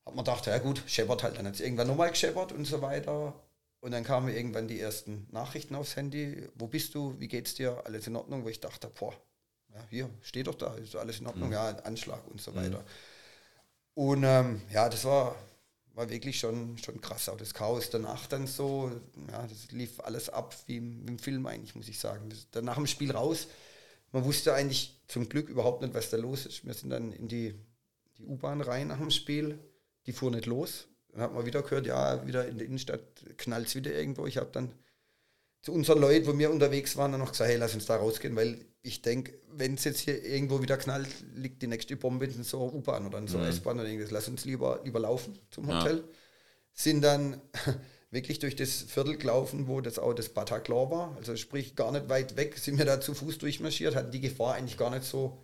Hat 0.05 0.15
man 0.15 0.25
gedacht, 0.25 0.45
ja 0.45 0.57
gut, 0.59 0.83
scheppert 0.85 1.23
halt. 1.23 1.37
Dann 1.37 1.47
hat 1.47 1.55
es 1.55 1.61
irgendwann 1.61 1.87
nochmal 1.87 2.09
gescheppert 2.09 2.51
und 2.51 2.65
so 2.65 2.81
weiter. 2.81 3.33
Und 3.83 3.91
dann 3.91 4.05
kamen 4.05 4.33
irgendwann 4.33 4.69
die 4.69 4.79
ersten 4.79 5.27
Nachrichten 5.29 5.75
aufs 5.75 5.97
Handy. 5.97 6.47
Wo 6.55 6.67
bist 6.67 6.95
du? 6.95 7.19
Wie 7.19 7.27
geht's 7.27 7.53
dir? 7.55 7.85
Alles 7.85 8.07
in 8.07 8.15
Ordnung? 8.15 8.45
Wo 8.45 8.47
ich 8.47 8.61
dachte, 8.61 8.89
boah, 8.97 9.13
ja, 9.73 9.85
hier, 9.89 10.09
steht 10.21 10.47
doch 10.47 10.55
da, 10.55 10.73
ist 10.75 10.95
alles 10.95 11.19
in 11.19 11.27
Ordnung, 11.27 11.49
mhm. 11.49 11.55
ja, 11.55 11.67
Anschlag 11.79 12.25
und 12.29 12.39
so 12.39 12.55
weiter. 12.55 12.81
Und 13.93 14.23
ähm, 14.23 14.61
ja, 14.71 14.87
das 14.87 15.03
war, 15.03 15.35
war 15.95 16.09
wirklich 16.09 16.39
schon, 16.39 16.77
schon 16.77 17.01
krass. 17.01 17.27
Auch 17.27 17.35
das 17.35 17.53
Chaos 17.53 17.89
danach 17.89 18.25
dann 18.27 18.47
so, 18.47 18.89
ja, 19.29 19.45
das 19.47 19.69
lief 19.71 19.99
alles 19.99 20.29
ab 20.29 20.55
wie 20.67 20.77
im, 20.77 21.05
wie 21.05 21.11
im 21.11 21.19
Film 21.19 21.45
eigentlich, 21.45 21.75
muss 21.75 21.89
ich 21.89 21.99
sagen. 21.99 22.29
Das, 22.29 22.49
dann 22.51 22.63
nach 22.63 22.75
dem 22.75 22.87
Spiel 22.87 23.11
raus, 23.11 23.49
man 24.13 24.23
wusste 24.23 24.53
eigentlich 24.53 24.97
zum 25.09 25.27
Glück 25.27 25.49
überhaupt 25.49 25.81
nicht, 25.81 25.93
was 25.93 26.09
da 26.09 26.15
los 26.15 26.45
ist. 26.45 26.65
Wir 26.65 26.73
sind 26.73 26.89
dann 26.89 27.11
in 27.11 27.27
die, 27.27 27.53
die 28.17 28.23
U-Bahn 28.23 28.61
rein 28.61 28.87
nach 28.87 28.99
dem 28.99 29.11
Spiel, 29.11 29.59
die 30.05 30.13
fuhr 30.13 30.31
nicht 30.31 30.45
los. 30.45 30.87
Dann 31.13 31.21
hat 31.21 31.33
man 31.33 31.45
wieder 31.45 31.61
gehört, 31.61 31.85
ja, 31.85 32.25
wieder 32.25 32.47
in 32.47 32.57
der 32.57 32.67
Innenstadt 32.67 33.01
knallt 33.37 33.67
es 33.67 33.75
wieder 33.75 33.93
irgendwo. 33.93 34.25
Ich 34.25 34.37
habe 34.37 34.49
dann 34.51 34.73
zu 35.61 35.71
unseren 35.71 35.99
Leuten, 35.99 36.27
wo 36.27 36.37
wir 36.37 36.51
unterwegs 36.51 36.97
waren, 36.97 37.11
dann 37.11 37.21
noch 37.21 37.31
gesagt, 37.31 37.49
hey, 37.49 37.57
lass 37.57 37.73
uns 37.73 37.85
da 37.85 37.95
rausgehen, 37.95 38.35
weil 38.35 38.65
ich 38.81 39.01
denke, 39.01 39.33
wenn 39.47 39.75
es 39.75 39.85
jetzt 39.85 40.01
hier 40.01 40.21
irgendwo 40.23 40.61
wieder 40.61 40.75
knallt, 40.77 41.07
liegt 41.35 41.61
die 41.61 41.67
nächste 41.67 41.95
Bombe 41.95 42.25
in 42.25 42.43
so 42.43 42.61
einer 42.61 42.73
U-Bahn 42.73 43.07
oder 43.07 43.19
in 43.19 43.27
so 43.27 43.37
einer 43.37 43.47
mhm. 43.47 43.53
S-Bahn 43.53 43.79
oder 43.79 43.87
irgendwas. 43.87 44.11
Lass 44.11 44.27
uns 44.27 44.43
lieber, 44.43 44.81
lieber 44.83 44.99
laufen 44.99 45.39
zum 45.51 45.67
Hotel. 45.67 45.97
Ja. 45.97 46.03
Sind 46.73 47.01
dann 47.01 47.39
wirklich 48.11 48.39
durch 48.39 48.57
das 48.57 48.81
Viertel 48.81 49.17
gelaufen, 49.17 49.67
wo 49.67 49.79
das 49.79 49.99
auch 49.99 50.13
das 50.13 50.29
Bataclan 50.29 50.91
war. 50.91 51.15
Also 51.15 51.37
sprich 51.37 51.75
gar 51.75 51.93
nicht 51.93 52.09
weit 52.09 52.35
weg, 52.35 52.57
sind 52.57 52.77
wir 52.77 52.85
da 52.85 52.99
zu 52.99 53.13
Fuß 53.13 53.37
durchmarschiert, 53.37 53.95
hatten 53.95 54.11
die 54.11 54.21
Gefahr 54.21 54.55
eigentlich 54.55 54.77
gar 54.77 54.89
nicht 54.89 55.05
so 55.05 55.41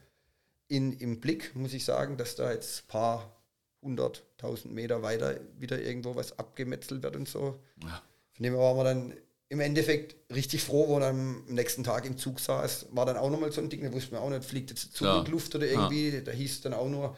in, 0.67 0.93
im 0.99 1.21
Blick, 1.21 1.55
muss 1.55 1.73
ich 1.73 1.85
sagen, 1.85 2.17
dass 2.17 2.35
da 2.35 2.51
jetzt 2.51 2.83
ein 2.83 2.87
paar 2.87 3.38
hunderttausend 3.81 4.73
Meter 4.73 5.01
weiter 5.01 5.39
wieder 5.57 5.81
irgendwo 5.81 6.15
was 6.15 6.37
abgemetzelt 6.37 7.03
wird 7.03 7.15
und 7.15 7.27
so. 7.27 7.59
Ja. 7.83 8.01
Von 8.33 8.43
dem 8.43 8.53
her 8.53 8.61
waren 8.61 8.77
wir 8.77 8.83
dann 8.83 9.13
im 9.49 9.59
Endeffekt 9.59 10.15
richtig 10.33 10.63
froh, 10.63 10.87
wo 10.87 10.99
dann 10.99 11.09
am 11.09 11.45
nächsten 11.47 11.83
Tag 11.83 12.05
im 12.05 12.17
Zug 12.17 12.39
saß, 12.39 12.87
war 12.91 13.05
dann 13.05 13.17
auch 13.17 13.31
nochmal 13.31 13.51
so 13.51 13.61
ein 13.61 13.69
Ding, 13.69 13.83
da 13.83 13.91
wusste 13.91 14.13
man 14.13 14.23
auch 14.23 14.29
nicht, 14.29 14.45
fliegt 14.45 14.69
jetzt 14.69 14.95
Zug 14.95 15.07
ja. 15.07 15.21
in 15.21 15.31
Luft 15.31 15.55
oder 15.55 15.65
irgendwie, 15.65 16.09
ja. 16.09 16.21
da 16.21 16.31
hieß 16.31 16.61
dann 16.61 16.73
auch 16.73 16.87
nur 16.87 17.15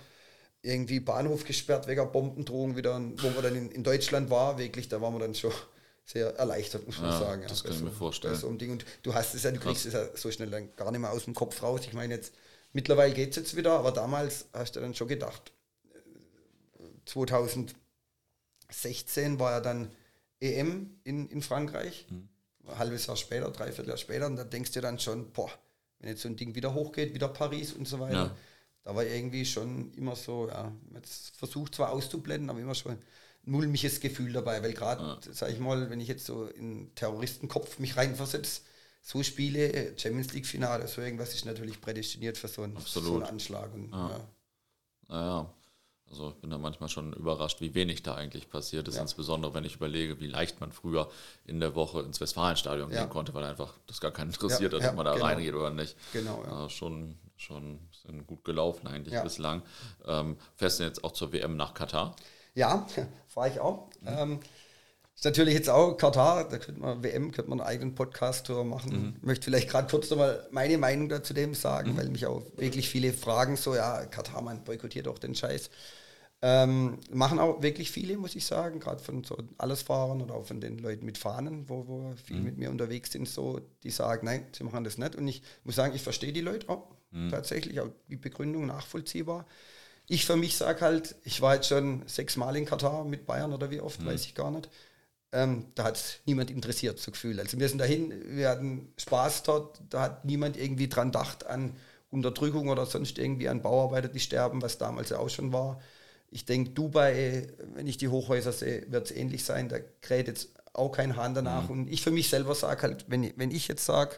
irgendwie 0.61 0.99
Bahnhof 0.99 1.43
gesperrt 1.43 1.87
wegen 1.87 2.11
Bombendrohung 2.11 2.77
wieder, 2.77 3.01
wo 3.17 3.29
man 3.31 3.43
dann 3.43 3.55
in, 3.55 3.71
in, 3.71 3.83
Deutschland 3.83 4.29
war, 4.29 4.57
wirklich, 4.57 4.87
da 4.87 5.01
waren 5.01 5.13
wir 5.13 5.19
dann 5.19 5.35
schon 5.35 5.51
sehr 6.05 6.35
erleichtert, 6.35 6.85
muss 6.85 6.99
man 6.99 7.11
ja, 7.11 7.19
sagen. 7.19 7.45
Das 7.47 7.63
kann 7.63 7.73
ich 7.73 7.79
so, 7.79 7.85
mir 7.85 7.91
vorstellen. 7.91 8.35
So 8.35 8.47
ein 8.47 8.57
Ding. 8.57 8.71
Und 8.71 8.85
du 9.03 9.13
hast 9.13 9.33
es 9.33 9.43
ja, 9.43 9.51
du 9.51 9.59
kriegst 9.59 9.85
es 9.85 9.93
ja 9.93 10.05
so 10.15 10.31
schnell 10.31 10.49
dann 10.49 10.75
gar 10.75 10.91
nicht 10.91 11.01
mehr 11.01 11.11
aus 11.11 11.25
dem 11.25 11.33
Kopf 11.33 11.61
raus. 11.63 11.81
Ich 11.85 11.93
meine 11.93 12.13
jetzt, 12.13 12.33
mittlerweile 12.73 13.13
geht 13.13 13.31
es 13.31 13.35
jetzt 13.37 13.55
wieder, 13.55 13.71
aber 13.71 13.91
damals 13.91 14.45
hast 14.53 14.75
du 14.75 14.79
dann 14.79 14.93
schon 14.93 15.07
gedacht, 15.07 15.51
2016 17.11 17.75
äh, 19.35 19.39
war 19.39 19.51
ja 19.51 19.59
dann 19.59 19.91
EM 20.39 20.99
in, 21.03 21.27
in 21.29 21.41
Frankreich. 21.41 22.07
Mhm. 22.09 22.29
Ein 22.67 22.77
halbes 22.77 23.07
Jahr 23.07 23.17
später, 23.17 23.49
dreiviertel 23.51 23.89
Jahr 23.89 23.97
später. 23.97 24.27
Und 24.27 24.35
da 24.35 24.43
denkst 24.43 24.71
du 24.71 24.81
dann 24.81 24.99
schon, 24.99 25.31
boah, 25.31 25.51
wenn 25.99 26.09
jetzt 26.09 26.21
so 26.21 26.29
ein 26.29 26.35
Ding 26.35 26.55
wieder 26.55 26.73
hochgeht, 26.73 27.13
wieder 27.13 27.27
Paris 27.27 27.73
und 27.73 27.87
so 27.87 27.99
weiter. 27.99 28.13
Ja. 28.13 28.35
Da 28.83 28.95
war 28.95 29.05
irgendwie 29.05 29.45
schon 29.45 29.93
immer 29.93 30.15
so, 30.15 30.47
ja, 30.47 30.71
jetzt 30.95 31.35
versucht 31.35 31.75
zwar 31.75 31.91
auszublenden, 31.91 32.49
aber 32.49 32.59
immer 32.59 32.73
schon 32.73 32.93
ein 32.93 33.01
mulmiges 33.43 33.99
Gefühl 33.99 34.33
dabei, 34.33 34.63
weil 34.63 34.73
gerade, 34.73 35.03
ja. 35.03 35.19
sag 35.33 35.51
ich 35.51 35.59
mal, 35.59 35.89
wenn 35.89 35.99
ich 35.99 36.07
jetzt 36.07 36.25
so 36.25 36.45
in 36.45 36.93
Terroristenkopf 36.95 37.77
mich 37.77 37.97
reinversetze, 37.97 38.61
so 39.03 39.21
Spiele, 39.21 39.93
Champions 39.97 40.33
League 40.33 40.47
Finale, 40.47 40.87
so 40.87 41.01
irgendwas 41.01 41.33
ist 41.33 41.45
natürlich 41.45 41.81
prädestiniert 41.81 42.37
für 42.37 42.47
so 42.47 42.63
einen, 42.63 42.77
so 42.77 43.15
einen 43.15 43.23
Anschlag. 43.23 43.73
Und, 43.73 43.91
ja. 43.91 44.09
Ja. 44.09 44.27
Naja, 45.07 45.53
also 46.11 46.29
ich 46.29 46.35
bin 46.35 46.49
da 46.49 46.57
manchmal 46.57 46.89
schon 46.89 47.13
überrascht, 47.13 47.61
wie 47.61 47.73
wenig 47.73 48.03
da 48.03 48.15
eigentlich 48.15 48.49
passiert 48.49 48.87
ist, 48.87 48.95
ja. 48.95 49.01
insbesondere 49.01 49.53
wenn 49.53 49.63
ich 49.63 49.75
überlege, 49.75 50.19
wie 50.19 50.27
leicht 50.27 50.59
man 50.59 50.71
früher 50.71 51.09
in 51.45 51.59
der 51.59 51.73
Woche 51.73 52.01
ins 52.01 52.19
Westfalenstadion 52.19 52.91
ja. 52.91 53.01
gehen 53.01 53.09
konnte, 53.09 53.33
weil 53.33 53.45
einfach 53.45 53.73
das 53.87 54.01
gar 54.01 54.11
keinen 54.11 54.31
interessiert 54.31 54.73
hat, 54.73 54.83
ob 54.89 54.95
man 54.95 55.05
da 55.05 55.13
genau. 55.13 55.25
reingeht 55.25 55.53
oder 55.55 55.69
nicht. 55.69 55.95
Genau, 56.11 56.43
ja. 56.43 56.51
Also 56.51 56.69
schon, 56.69 57.15
schon 57.37 57.79
gut 58.27 58.43
gelaufen 58.43 58.87
eigentlich 58.87 59.19
bislang. 59.21 59.61
Ähm, 60.05 60.37
fährst 60.55 60.79
du 60.79 60.83
jetzt 60.83 61.03
auch 61.03 61.13
zur 61.13 61.31
WM 61.31 61.55
nach 61.55 61.73
Katar? 61.73 62.15
Ja, 62.55 62.85
fahre 63.27 63.49
ich 63.49 63.59
auch. 63.59 63.87
Mhm. 64.01 64.07
Ähm, 64.07 64.39
ist 65.15 65.25
natürlich 65.25 65.53
jetzt 65.53 65.69
auch 65.69 65.93
Katar, 65.97 66.49
da 66.49 66.57
könnte 66.57 66.81
man 66.81 67.03
WM, 67.03 67.31
könnte 67.31 67.49
man 67.49 67.61
einen 67.61 67.69
eigenen 67.69 67.95
Podcast-Tour 67.95 68.65
machen. 68.65 68.91
Mhm. 68.91 69.13
Ich 69.17 69.23
möchte 69.23 69.45
vielleicht 69.45 69.69
gerade 69.69 69.87
kurz 69.87 70.09
nochmal 70.09 70.47
meine 70.51 70.77
Meinung 70.77 71.09
dazu 71.09 71.33
dem 71.33 71.53
sagen, 71.53 71.93
mhm. 71.93 71.97
weil 71.97 72.09
mich 72.09 72.25
auch 72.25 72.43
wirklich 72.57 72.89
viele 72.89 73.13
fragen, 73.13 73.55
so 73.55 73.75
ja, 73.75 74.05
Katar, 74.05 74.41
man 74.41 74.63
boykottiert 74.63 75.05
doch 75.05 75.19
den 75.19 75.35
Scheiß. 75.35 75.69
Ähm, 76.43 76.97
machen 77.11 77.37
auch 77.37 77.61
wirklich 77.61 77.91
viele, 77.91 78.17
muss 78.17 78.35
ich 78.35 78.45
sagen, 78.45 78.79
gerade 78.79 79.03
von 79.03 79.23
so 79.23 79.37
Allesfahrern 79.59 80.23
oder 80.23 80.33
auch 80.33 80.45
von 80.45 80.59
den 80.59 80.79
Leuten 80.79 81.05
mit 81.05 81.19
Fahnen, 81.19 81.69
wo, 81.69 81.87
wo 81.87 82.13
viele 82.23 82.39
mhm. 82.39 82.45
mit 82.45 82.57
mir 82.57 82.71
unterwegs 82.71 83.11
sind, 83.11 83.29
so, 83.29 83.61
die 83.83 83.91
sagen, 83.91 84.25
nein, 84.25 84.47
sie 84.51 84.63
machen 84.63 84.83
das 84.83 84.97
nicht. 84.97 85.15
Und 85.15 85.27
ich 85.27 85.43
muss 85.63 85.75
sagen, 85.75 85.93
ich 85.93 86.01
verstehe 86.01 86.33
die 86.33 86.41
Leute 86.41 86.67
auch 86.69 86.87
mhm. 87.11 87.29
tatsächlich, 87.29 87.79
auch 87.79 87.89
die 88.09 88.15
Begründung 88.15 88.65
nachvollziehbar. 88.65 89.45
Ich 90.07 90.25
für 90.25 90.35
mich 90.35 90.57
sage 90.57 90.81
halt, 90.81 91.15
ich 91.23 91.41
war 91.41 91.55
jetzt 91.55 91.67
schon 91.67 92.01
sechsmal 92.07 92.57
in 92.57 92.65
Katar 92.65 93.05
mit 93.05 93.27
Bayern 93.27 93.53
oder 93.53 93.69
wie 93.69 93.79
oft, 93.79 94.01
mhm. 94.01 94.07
weiß 94.07 94.25
ich 94.25 94.33
gar 94.33 94.49
nicht. 94.49 94.67
Ähm, 95.31 95.67
da 95.75 95.83
hat 95.83 96.21
niemand 96.25 96.49
interessiert, 96.49 96.97
so 96.97 97.11
Gefühl. 97.11 97.39
Also 97.39 97.59
wir 97.59 97.69
sind 97.69 97.77
dahin, 97.77 98.13
wir 98.35 98.49
hatten 98.49 98.91
Spaß 98.97 99.43
dort, 99.43 99.79
da 99.89 100.01
hat 100.01 100.25
niemand 100.25 100.57
irgendwie 100.57 100.89
dran 100.89 101.09
gedacht 101.09 101.45
an 101.45 101.75
Unterdrückung 102.09 102.67
oder 102.69 102.87
sonst 102.87 103.19
irgendwie 103.19 103.47
an 103.47 103.61
Bauarbeiter, 103.61 104.09
die 104.09 104.19
sterben, 104.19 104.61
was 104.63 104.79
damals 104.79 105.09
ja 105.09 105.19
auch 105.19 105.29
schon 105.29 105.53
war. 105.53 105.79
Ich 106.31 106.45
denke, 106.45 106.71
Dubai, 106.71 107.47
wenn 107.75 107.87
ich 107.87 107.97
die 107.97 108.07
Hochhäuser 108.07 108.51
sehe, 108.51 108.89
wird 108.89 109.11
es 109.11 109.15
ähnlich 109.15 109.43
sein. 109.43 109.69
Da 109.69 109.79
kräht 110.01 110.27
jetzt 110.27 110.49
auch 110.73 110.91
kein 110.91 111.15
Hahn 111.15 111.35
danach. 111.35 111.65
Mhm. 111.65 111.71
Und 111.71 111.87
ich 111.91 112.01
für 112.01 112.11
mich 112.11 112.29
selber 112.29 112.55
sage 112.55 112.81
halt, 112.83 113.05
wenn, 113.09 113.31
wenn 113.35 113.51
ich 113.51 113.67
jetzt 113.67 113.85
sage, 113.85 114.15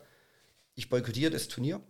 ich 0.75 0.89
boykottiere 0.89 1.32
das 1.32 1.48
Turnier, 1.48 1.82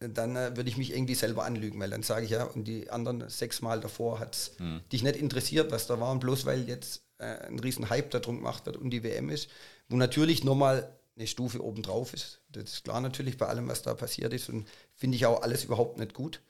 dann 0.00 0.36
äh, 0.36 0.56
würde 0.56 0.70
ich 0.70 0.76
mich 0.76 0.92
irgendwie 0.92 1.14
selber 1.14 1.44
anlügen, 1.44 1.78
weil 1.78 1.90
dann 1.90 2.02
sage 2.02 2.24
ich 2.24 2.30
ja, 2.30 2.44
und 2.44 2.64
die 2.64 2.90
anderen 2.90 3.28
sechs 3.28 3.60
Mal 3.60 3.80
davor 3.80 4.18
hat 4.18 4.34
es 4.34 4.52
mhm. 4.58 4.80
dich 4.92 5.02
nicht 5.02 5.16
interessiert, 5.16 5.70
was 5.70 5.86
da 5.86 6.00
war, 6.00 6.10
und 6.10 6.20
bloß 6.20 6.46
weil 6.46 6.68
jetzt 6.68 7.02
äh, 7.18 7.46
ein 7.46 7.58
riesen 7.58 7.90
Hype 7.90 8.10
darum 8.10 8.38
gemacht 8.38 8.64
wird 8.66 8.76
und 8.76 8.90
die 8.90 9.02
WM 9.02 9.28
ist, 9.28 9.50
wo 9.88 9.96
natürlich 9.96 10.42
nochmal 10.42 10.90
eine 11.16 11.26
Stufe 11.26 11.62
obendrauf 11.62 12.14
ist. 12.14 12.40
Das 12.48 12.64
ist 12.64 12.84
klar 12.84 13.00
natürlich 13.00 13.36
bei 13.36 13.46
allem, 13.46 13.68
was 13.68 13.82
da 13.82 13.92
passiert 13.94 14.32
ist 14.32 14.48
und 14.48 14.66
finde 14.94 15.16
ich 15.16 15.26
auch 15.26 15.42
alles 15.42 15.64
überhaupt 15.64 15.98
nicht 15.98 16.14
gut. 16.14 16.40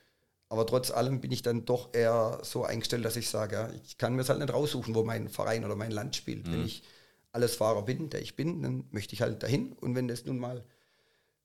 Aber 0.50 0.66
trotz 0.66 0.90
allem 0.90 1.20
bin 1.20 1.30
ich 1.30 1.42
dann 1.42 1.64
doch 1.64 1.94
eher 1.94 2.40
so 2.42 2.64
eingestellt, 2.64 3.04
dass 3.04 3.16
ich 3.16 3.30
sage, 3.30 3.54
ja, 3.54 3.70
ich 3.84 3.98
kann 3.98 4.14
mir 4.14 4.22
es 4.22 4.28
halt 4.28 4.40
nicht 4.40 4.52
raussuchen, 4.52 4.96
wo 4.96 5.04
mein 5.04 5.28
Verein 5.28 5.64
oder 5.64 5.76
mein 5.76 5.92
Land 5.92 6.16
spielt. 6.16 6.46
Mhm. 6.48 6.52
Wenn 6.52 6.64
ich 6.66 6.82
alles 7.30 7.54
Fahrer 7.54 7.82
bin, 7.82 8.10
der 8.10 8.20
ich 8.20 8.34
bin, 8.34 8.60
dann 8.60 8.84
möchte 8.90 9.14
ich 9.14 9.22
halt 9.22 9.44
dahin. 9.44 9.72
Und 9.74 9.94
wenn 9.94 10.08
das 10.08 10.24
nun 10.24 10.38
mal 10.38 10.64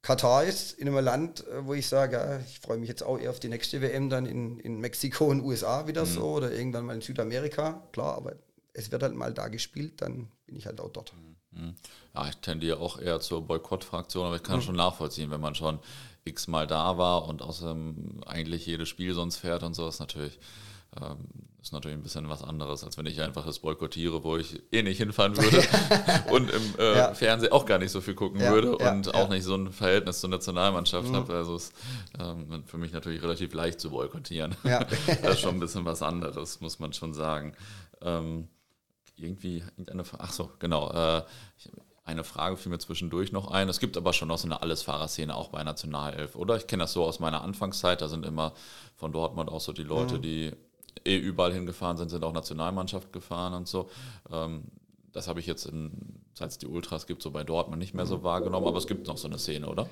Katar 0.01 0.43
ist, 0.43 0.73
in 0.73 0.87
einem 0.87 1.05
Land, 1.05 1.47
äh, 1.47 1.65
wo 1.65 1.75
ich 1.75 1.87
sage, 1.87 2.15
ja, 2.15 2.39
ich 2.39 2.59
freue 2.59 2.77
mich 2.77 2.89
jetzt 2.89 3.03
auch 3.03 3.19
eher 3.19 3.29
auf 3.29 3.39
die 3.39 3.49
nächste 3.49 3.81
WM 3.81 4.09
dann 4.09 4.25
in, 4.25 4.59
in 4.59 4.79
Mexiko 4.79 5.25
und 5.25 5.41
USA 5.41 5.87
wieder 5.87 6.05
mhm. 6.05 6.09
so 6.09 6.23
oder 6.33 6.51
irgendwann 6.51 6.85
mal 6.85 6.95
in 6.95 7.01
Südamerika, 7.01 7.87
klar, 7.91 8.15
aber 8.15 8.33
es 8.73 8.91
wird 8.91 9.03
halt 9.03 9.15
mal 9.15 9.33
da 9.33 9.47
gespielt, 9.47 10.01
dann 10.01 10.31
bin 10.47 10.55
ich 10.55 10.65
halt 10.65 10.81
auch 10.81 10.89
dort. 10.89 11.13
Mhm. 11.51 11.75
Ja, 12.13 12.27
ich 12.27 12.37
tendiere 12.37 12.79
auch 12.79 12.99
eher 12.99 13.19
zur 13.19 13.45
Boykottfraktion, 13.45 14.25
aber 14.25 14.35
ich 14.35 14.43
kann 14.43 14.57
mhm. 14.57 14.63
schon 14.63 14.75
nachvollziehen, 14.75 15.31
wenn 15.31 15.41
man 15.41 15.55
schon 15.55 15.79
x-mal 16.25 16.67
da 16.67 16.97
war 16.97 17.27
und 17.27 17.41
außerdem 17.41 18.21
eigentlich 18.25 18.65
jedes 18.65 18.89
Spiel 18.89 19.13
sonst 19.13 19.37
fährt 19.37 19.63
und 19.63 19.75
so, 19.75 19.87
ist 19.87 19.99
natürlich, 19.99 20.39
ähm, 20.99 21.17
ist 21.61 21.71
natürlich 21.71 21.97
ein 21.97 22.03
bisschen 22.03 22.27
was 22.29 22.43
anderes, 22.43 22.83
als 22.83 22.97
wenn 22.97 23.05
ich 23.05 23.21
einfach 23.21 23.45
das 23.45 23.59
boykottiere, 23.59 24.23
wo 24.23 24.35
ich 24.35 24.61
eh 24.71 24.81
nicht 24.81 24.97
hinfahren 24.97 25.37
würde 25.37 25.63
und 26.31 26.49
im 26.49 26.79
äh, 26.79 26.97
ja. 26.97 27.13
Fernsehen 27.13 27.51
auch 27.51 27.65
gar 27.65 27.77
nicht 27.77 27.91
so 27.91 28.01
viel 28.01 28.15
gucken 28.15 28.41
ja, 28.41 28.51
würde 28.51 28.75
ja, 28.79 28.91
und 28.91 29.13
auch 29.13 29.29
nicht 29.29 29.43
so 29.43 29.55
ein 29.55 29.71
Verhältnis 29.71 30.19
zur 30.19 30.31
Nationalmannschaft 30.31 31.09
mhm. 31.09 31.15
habe. 31.15 31.33
Also 31.33 31.55
ist 31.55 31.73
ähm, 32.19 32.63
für 32.65 32.77
mich 32.77 32.91
natürlich 32.91 33.21
relativ 33.21 33.53
leicht 33.53 33.79
zu 33.79 33.91
boykottieren. 33.91 34.55
das 34.63 35.35
ist 35.35 35.39
schon 35.39 35.55
ein 35.55 35.59
bisschen 35.59 35.85
was 35.85 36.01
anderes, 36.01 36.59
muss 36.59 36.79
man 36.79 36.91
schon 36.91 37.13
sagen. 37.13 37.53
Ähm, 38.01 38.47
irgendwie, 39.17 39.63
ach 40.17 40.33
so, 40.33 40.51
genau. 40.59 40.91
Äh, 40.91 41.23
ich, 41.57 41.69
eine 42.05 42.23
Frage 42.23 42.55
fiel 42.55 42.71
mir 42.71 42.77
zwischendurch 42.77 43.31
noch 43.31 43.49
ein. 43.49 43.67
Es 43.67 43.79
gibt 43.79 43.97
aber 43.97 44.13
schon 44.13 44.27
noch 44.27 44.37
so 44.37 44.47
eine 44.47 44.61
Allesfahrerszene 44.61 45.35
auch 45.35 45.49
bei 45.49 45.63
Nationalelf, 45.63 46.35
oder? 46.35 46.55
Ich 46.55 46.67
kenne 46.67 46.83
das 46.83 46.93
so 46.93 47.03
aus 47.03 47.19
meiner 47.19 47.41
Anfangszeit. 47.41 47.99
Da 48.01 48.07
sind 48.07 48.25
immer 48.25 48.53
von 48.95 49.11
Dortmund 49.11 49.49
auch 49.49 49.59
so 49.59 49.73
die 49.73 49.83
Leute, 49.83 50.17
mhm. 50.17 50.21
die 50.21 50.51
eh 51.03 51.17
überall 51.17 51.51
hingefahren 51.51 51.97
sind, 51.97 52.09
sind 52.09 52.23
auch 52.23 52.31
Nationalmannschaft 52.31 53.11
gefahren 53.11 53.55
und 53.55 53.67
so. 53.67 53.89
Ähm, 54.31 54.65
das 55.13 55.27
habe 55.27 55.39
ich 55.39 55.47
jetzt, 55.47 55.71
seit 56.33 56.49
es 56.49 56.57
die 56.59 56.67
Ultras 56.67 57.07
gibt, 57.07 57.23
so 57.23 57.31
bei 57.31 57.43
Dortmund 57.43 57.79
nicht 57.79 57.95
mehr 57.95 58.05
so 58.05 58.21
wahrgenommen. 58.21 58.67
Aber 58.67 58.77
es 58.77 58.85
gibt 58.85 59.07
noch 59.07 59.17
so 59.17 59.27
eine 59.27 59.39
Szene, 59.39 59.67
oder? 59.67 59.89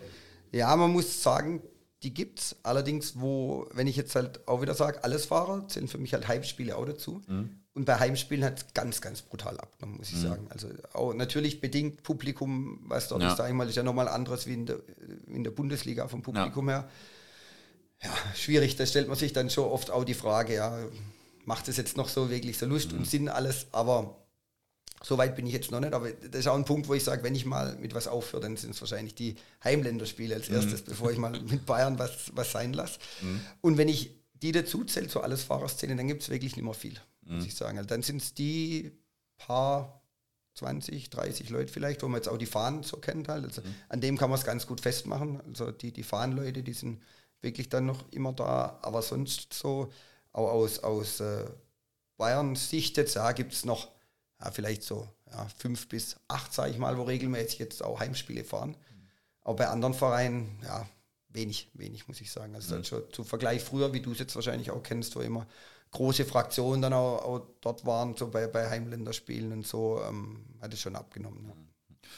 Ja, 0.51 0.75
man 0.75 0.91
muss 0.91 1.23
sagen, 1.23 1.63
die 2.03 2.13
gibt 2.13 2.39
es. 2.39 2.55
Allerdings, 2.63 3.19
wo, 3.19 3.67
wenn 3.73 3.87
ich 3.87 3.95
jetzt 3.95 4.15
halt 4.15 4.47
auch 4.47 4.61
wieder 4.61 4.73
sage, 4.73 5.03
Allesfahrer 5.03 5.67
zählen 5.67 5.87
für 5.87 5.97
mich 5.97 6.13
halt 6.13 6.27
Heimspiele 6.27 6.75
auch 6.75 6.85
dazu. 6.85 7.21
Mhm. 7.27 7.49
Und 7.73 7.85
bei 7.85 7.97
Heimspielen 7.97 8.43
hat 8.43 8.59
es 8.59 8.73
ganz, 8.73 9.01
ganz 9.01 9.23
brutal 9.23 9.59
abgenommen, 9.59 9.97
muss 9.97 10.09
ich 10.09 10.17
mhm. 10.17 10.21
sagen. 10.21 10.47
Also 10.49 10.67
auch 10.93 11.13
natürlich 11.13 11.59
bedingt 11.61 12.03
Publikum, 12.03 12.79
was 12.87 13.07
dort 13.07 13.23
ja. 13.23 13.29
ist, 13.29 13.37
sage 13.37 13.49
ich 13.49 13.55
mal, 13.55 13.67
ist 13.67 13.75
ja 13.75 13.83
nochmal 13.83 14.07
anderes 14.07 14.45
wie 14.45 14.53
in 14.53 14.65
der, 14.65 14.79
in 15.27 15.43
der 15.43 15.51
Bundesliga 15.51 16.07
vom 16.07 16.21
Publikum 16.21 16.69
ja. 16.69 16.81
her. 16.81 16.89
Ja, 18.03 18.11
schwierig, 18.35 18.75
da 18.75 18.85
stellt 18.85 19.07
man 19.07 19.17
sich 19.17 19.33
dann 19.33 19.49
schon 19.49 19.65
oft 19.65 19.89
auch 19.89 20.03
die 20.03 20.13
Frage, 20.13 20.55
ja, 20.55 20.77
macht 21.45 21.67
es 21.67 21.77
jetzt 21.77 21.97
noch 21.97 22.09
so 22.09 22.29
wirklich 22.29 22.57
so 22.57 22.65
Lust 22.65 22.91
mhm. 22.91 22.99
und 22.99 23.07
Sinn 23.07 23.29
alles, 23.29 23.67
aber 23.71 24.22
So 25.05 25.17
weit 25.17 25.35
bin 25.35 25.45
ich 25.45 25.53
jetzt 25.53 25.69
noch 25.69 25.81
nicht, 25.81 25.93
aber 25.93 26.11
das 26.11 26.39
ist 26.41 26.47
auch 26.47 26.55
ein 26.55 26.63
Punkt, 26.63 26.87
wo 26.87 26.93
ich 26.93 27.03
sage, 27.03 27.23
wenn 27.23 27.35
ich 27.35 27.45
mal 27.45 27.75
mit 27.75 27.93
was 27.93 28.07
aufhöre, 28.07 28.41
dann 28.41 28.55
sind 28.55 28.73
es 28.73 28.81
wahrscheinlich 28.81 29.15
die 29.15 29.35
Heimländerspiele 29.63 30.33
als 30.33 30.49
mhm. 30.49 30.55
erstes, 30.55 30.81
mhm. 30.81 30.85
bevor 30.85 31.11
ich 31.11 31.17
mal 31.17 31.31
mit 31.41 31.65
Bayern 31.65 31.99
was, 31.99 32.31
was 32.33 32.53
sein 32.53 32.71
lasse. 32.71 32.99
Mhm. 33.21 33.41
Und 33.61 33.77
wenn 33.77 33.89
ich 33.89 34.11
die 34.33 34.53
dazu 34.53 34.85
zähle, 34.85 35.09
so 35.09 35.19
alles 35.19 35.43
Fahrerszene, 35.43 35.95
dann 35.95 36.07
gibt 36.07 36.23
es 36.23 36.29
wirklich 36.29 36.55
nicht 36.55 36.63
mehr 36.63 36.73
viel, 36.73 36.97
mhm. 37.25 37.35
muss 37.35 37.45
ich 37.45 37.55
sagen. 37.55 37.77
Also 37.77 37.87
dann 37.89 38.01
sind 38.01 38.21
es 38.21 38.33
die 38.33 38.91
paar 39.35 40.01
20, 40.55 41.09
30 41.09 41.49
Leute 41.49 41.71
vielleicht, 41.71 42.01
wo 42.01 42.07
man 42.07 42.17
jetzt 42.17 42.29
auch 42.29 42.37
die 42.37 42.45
Fahnen 42.45 42.83
so 42.83 42.97
kennt 42.97 43.27
halt. 43.27 43.43
Also 43.43 43.61
mhm. 43.61 43.75
an 43.89 44.01
dem 44.01 44.17
kann 44.17 44.29
man 44.29 44.39
es 44.39 44.45
ganz 44.45 44.67
gut 44.67 44.79
festmachen. 44.79 45.41
Also 45.47 45.71
die, 45.71 45.91
die 45.91 46.03
Fahnenleute, 46.03 46.63
die 46.63 46.73
sind 46.73 47.01
wirklich 47.41 47.67
dann 47.67 47.85
noch 47.85 48.09
immer 48.11 48.31
da, 48.31 48.79
aber 48.81 49.01
sonst 49.01 49.53
so, 49.53 49.91
auch 50.31 50.49
aus, 50.49 50.79
aus 50.79 51.19
äh, 51.19 51.45
Bayern 52.17 52.55
Sicht 52.55 52.97
jetzt, 52.97 53.15
ja, 53.15 53.31
gibt 53.33 53.53
es 53.53 53.65
noch 53.65 53.91
ja, 54.43 54.51
vielleicht 54.51 54.83
so 54.83 55.07
ja, 55.31 55.47
fünf 55.57 55.87
bis 55.87 56.17
acht, 56.27 56.53
sage 56.53 56.71
ich 56.71 56.77
mal, 56.77 56.97
wo 56.97 57.03
regelmäßig 57.03 57.59
jetzt 57.59 57.83
auch 57.83 57.99
Heimspiele 57.99 58.43
fahren. 58.43 58.71
Mhm. 58.71 59.07
Aber 59.41 59.55
bei 59.55 59.67
anderen 59.67 59.93
Vereinen, 59.93 60.59
ja, 60.63 60.87
wenig, 61.29 61.69
wenig, 61.73 62.07
muss 62.07 62.21
ich 62.21 62.31
sagen. 62.31 62.55
Also 62.55 62.75
mhm. 62.75 62.83
schon 62.83 63.03
zu 63.11 63.23
Vergleich 63.23 63.63
früher, 63.63 63.93
wie 63.93 64.01
du 64.01 64.11
es 64.11 64.19
jetzt 64.19 64.35
wahrscheinlich 64.35 64.71
auch 64.71 64.83
kennst, 64.83 65.15
wo 65.15 65.21
immer 65.21 65.47
große 65.91 66.25
Fraktionen 66.25 66.81
dann 66.81 66.93
auch, 66.93 67.23
auch 67.23 67.41
dort 67.61 67.85
waren, 67.85 68.15
so 68.17 68.27
bei, 68.27 68.47
bei 68.47 68.69
Heimländerspielen 68.69 69.51
und 69.51 69.67
so, 69.67 70.01
ähm, 70.07 70.45
hat 70.61 70.73
es 70.73 70.81
schon 70.81 70.95
abgenommen. 70.95 71.45
Ja. 71.47 71.53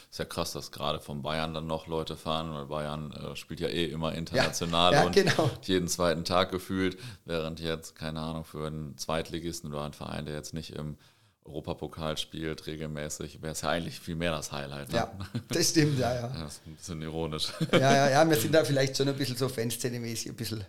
Ist 0.09 0.19
ja 0.19 0.25
krass, 0.25 0.53
dass 0.53 0.71
gerade 0.71 0.99
von 0.99 1.21
Bayern 1.21 1.53
dann 1.53 1.67
noch 1.67 1.87
Leute 1.87 2.15
fahren, 2.15 2.53
weil 2.53 2.65
Bayern 2.65 3.11
äh, 3.11 3.35
spielt 3.35 3.59
ja 3.59 3.67
eh 3.67 3.85
immer 3.85 4.13
international 4.13 4.93
ja, 4.93 4.99
ja, 4.99 5.05
und 5.05 5.13
genau. 5.13 5.49
jeden 5.63 5.87
zweiten 5.87 6.23
Tag 6.23 6.51
gefühlt, 6.51 6.97
während 7.25 7.59
jetzt, 7.59 7.95
keine 7.95 8.21
Ahnung, 8.21 8.45
für 8.45 8.65
einen 8.65 8.97
Zweitligisten 8.97 9.71
oder 9.71 9.83
einen 9.83 9.93
Verein, 9.93 10.25
der 10.25 10.35
jetzt 10.35 10.53
nicht 10.53 10.71
im 10.71 10.97
Europapokal 11.45 12.17
spielt 12.17 12.65
regelmäßig, 12.65 13.41
wäre 13.41 13.53
es 13.53 13.61
ja 13.61 13.69
eigentlich 13.69 13.99
viel 13.99 14.15
mehr 14.15 14.31
das 14.31 14.51
Highlight. 14.51 14.89
Ne? 14.89 14.95
Ja, 14.95 15.11
das 15.47 15.69
stimmt, 15.69 15.99
ja, 15.99 16.13
ja. 16.13 16.27
Das 16.39 16.53
ist 16.53 16.61
ein 16.65 16.75
bisschen 16.75 17.01
ironisch. 17.03 17.53
Ja, 17.71 17.79
ja, 17.79 18.09
ja, 18.09 18.29
wir 18.29 18.35
sind 18.35 18.53
da 18.53 18.65
vielleicht 18.65 18.97
schon 18.97 19.07
ein 19.07 19.15
bisschen 19.15 19.37
so 19.37 19.47
Fanszene-mäßig 19.47 20.29
ein 20.29 20.35
bisschen 20.35 20.65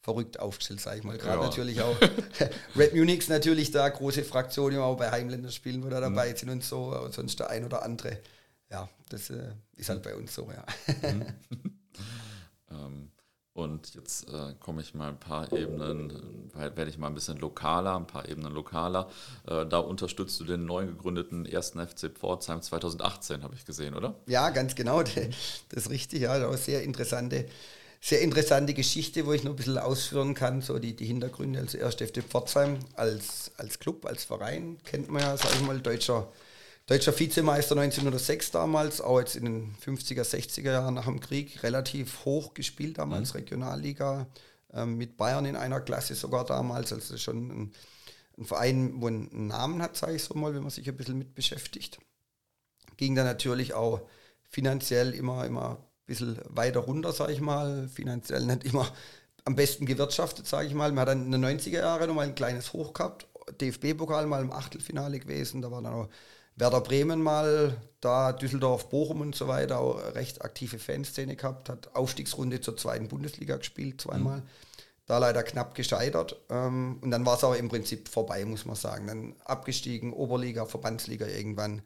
verrückt 0.00 0.40
aufgestellt, 0.40 0.80
sage 0.80 0.98
ich 0.98 1.04
mal. 1.04 1.18
Gerade 1.18 1.40
ja. 1.40 1.46
natürlich 1.46 1.80
auch 1.82 1.96
Red 2.76 2.94
Munich 2.94 3.28
natürlich 3.28 3.70
da 3.70 3.88
große 3.88 4.24
Fraktion, 4.24 4.76
auch 4.76 4.96
bei 4.96 5.10
Heimländerspielen, 5.10 5.84
wo 5.84 5.88
da 5.88 5.98
mhm. 5.98 6.14
dabei 6.14 6.30
mhm. 6.30 6.36
sind 6.36 6.50
und 6.50 6.64
so, 6.64 6.98
und 6.98 7.12
sonst 7.12 7.38
der 7.38 7.50
ein 7.50 7.64
oder 7.64 7.82
andere. 7.82 8.18
Ja, 8.70 8.88
das 9.10 9.28
äh, 9.30 9.52
ist 9.76 9.90
halt 9.90 10.02
bei 10.02 10.14
uns 10.14 10.34
so, 10.34 10.50
ja. 10.50 10.64
Mhm. 11.10 11.26
ähm, 12.70 13.10
und 13.54 13.94
jetzt 13.94 14.28
äh, 14.28 14.52
komme 14.58 14.82
ich 14.82 14.94
mal 14.94 15.10
ein 15.10 15.18
paar 15.18 15.52
Ebenen, 15.52 16.50
werde 16.54 16.90
ich 16.90 16.98
mal 16.98 17.06
ein 17.06 17.14
bisschen 17.14 17.38
lokaler, 17.38 17.94
ein 17.94 18.06
paar 18.06 18.28
Ebenen 18.28 18.52
lokaler. 18.52 19.08
Äh, 19.46 19.64
da 19.66 19.78
unterstützt 19.78 20.40
du 20.40 20.44
den 20.44 20.66
neu 20.66 20.86
gegründeten 20.86 21.46
ersten 21.46 21.78
FC 21.78 22.10
Pforzheim 22.12 22.60
2018, 22.60 23.44
habe 23.44 23.54
ich 23.54 23.64
gesehen, 23.64 23.94
oder? 23.94 24.16
Ja, 24.26 24.50
ganz 24.50 24.74
genau. 24.74 25.02
Das 25.70 25.84
ist 25.84 25.90
richtig. 25.90 26.22
Ja, 26.22 26.38
das 26.38 26.64
sehr 26.64 26.82
interessante, 26.82 27.46
sehr 28.00 28.20
interessante 28.22 28.74
Geschichte, 28.74 29.24
wo 29.24 29.32
ich 29.32 29.44
noch 29.44 29.52
ein 29.52 29.56
bisschen 29.56 29.78
ausführen 29.78 30.34
kann, 30.34 30.60
so 30.60 30.78
die, 30.80 30.94
die 30.94 31.06
Hintergründe. 31.06 31.60
Also 31.60 31.78
erst 31.78 32.00
FC 32.00 32.22
Pforzheim 32.22 32.78
als, 32.96 33.52
als 33.56 33.78
Club, 33.78 34.04
als 34.04 34.24
Verein 34.24 34.78
kennt 34.84 35.10
man 35.10 35.22
ja, 35.22 35.36
sage 35.36 35.54
ich 35.54 35.62
mal, 35.62 35.80
deutscher 35.80 36.28
Deutscher 36.86 37.18
Vizemeister 37.18 37.76
1906 37.76 38.50
damals, 38.50 39.00
auch 39.00 39.18
jetzt 39.18 39.36
in 39.36 39.44
den 39.46 39.74
50er, 39.76 40.22
60er 40.22 40.70
Jahren 40.70 40.92
nach 40.92 41.06
dem 41.06 41.18
Krieg, 41.18 41.62
relativ 41.62 42.26
hoch 42.26 42.52
gespielt 42.52 42.98
damals, 42.98 43.32
mhm. 43.32 43.38
Regionalliga, 43.38 44.26
ähm, 44.70 44.98
mit 44.98 45.16
Bayern 45.16 45.46
in 45.46 45.56
einer 45.56 45.80
Klasse 45.80 46.14
sogar 46.14 46.44
damals, 46.44 46.92
also 46.92 47.16
schon 47.16 47.48
ein, 47.48 47.72
ein 48.36 48.44
Verein, 48.44 49.00
wo 49.00 49.06
einen 49.06 49.46
Namen 49.46 49.80
hat, 49.80 49.96
sage 49.96 50.16
ich 50.16 50.24
so 50.24 50.34
mal, 50.34 50.54
wenn 50.54 50.60
man 50.60 50.70
sich 50.70 50.86
ein 50.86 50.96
bisschen 50.96 51.16
mit 51.16 51.34
beschäftigt. 51.34 51.98
Ging 52.98 53.14
dann 53.14 53.24
natürlich 53.24 53.72
auch 53.72 54.02
finanziell 54.50 55.14
immer, 55.14 55.46
immer 55.46 55.70
ein 55.70 56.06
bisschen 56.06 56.38
weiter 56.50 56.80
runter, 56.80 57.12
sage 57.12 57.32
ich 57.32 57.40
mal, 57.40 57.88
finanziell 57.88 58.44
nicht 58.44 58.64
immer 58.64 58.92
am 59.46 59.56
besten 59.56 59.86
gewirtschaftet, 59.86 60.46
sage 60.46 60.66
ich 60.66 60.74
mal. 60.74 60.92
Man 60.92 61.00
hat 61.00 61.08
dann 61.08 61.24
in 61.24 61.32
den 61.32 61.44
90er 61.44 61.78
Jahren 61.78 62.08
nochmal 62.08 62.26
ein 62.26 62.34
kleines 62.34 62.74
Hoch 62.74 62.92
gehabt, 62.92 63.26
DFB-Pokal 63.58 64.26
mal 64.26 64.42
im 64.42 64.52
Achtelfinale 64.52 65.18
gewesen, 65.18 65.62
da 65.62 65.70
war 65.70 65.80
dann 65.80 65.94
auch 65.94 66.08
Werder 66.56 66.80
Bremen 66.80 67.20
mal, 67.20 67.76
da 68.00 68.32
Düsseldorf, 68.32 68.88
Bochum 68.88 69.20
und 69.20 69.34
so 69.34 69.48
weiter, 69.48 69.80
auch 69.80 69.96
recht 70.14 70.42
aktive 70.42 70.78
Fanszene 70.78 71.36
gehabt, 71.36 71.68
hat 71.68 71.94
Aufstiegsrunde 71.94 72.60
zur 72.60 72.76
zweiten 72.76 73.08
Bundesliga 73.08 73.56
gespielt, 73.56 74.00
zweimal. 74.00 74.38
Mhm. 74.38 74.48
Da 75.06 75.18
leider 75.18 75.42
knapp 75.42 75.74
gescheitert. 75.74 76.40
Ähm, 76.48 76.98
und 77.02 77.10
dann 77.10 77.26
war 77.26 77.36
es 77.36 77.44
aber 77.44 77.58
im 77.58 77.68
Prinzip 77.68 78.08
vorbei, 78.08 78.44
muss 78.46 78.64
man 78.64 78.76
sagen. 78.76 79.06
Dann 79.06 79.34
abgestiegen, 79.44 80.12
Oberliga, 80.14 80.64
Verbandsliga 80.64 81.26
irgendwann. 81.26 81.82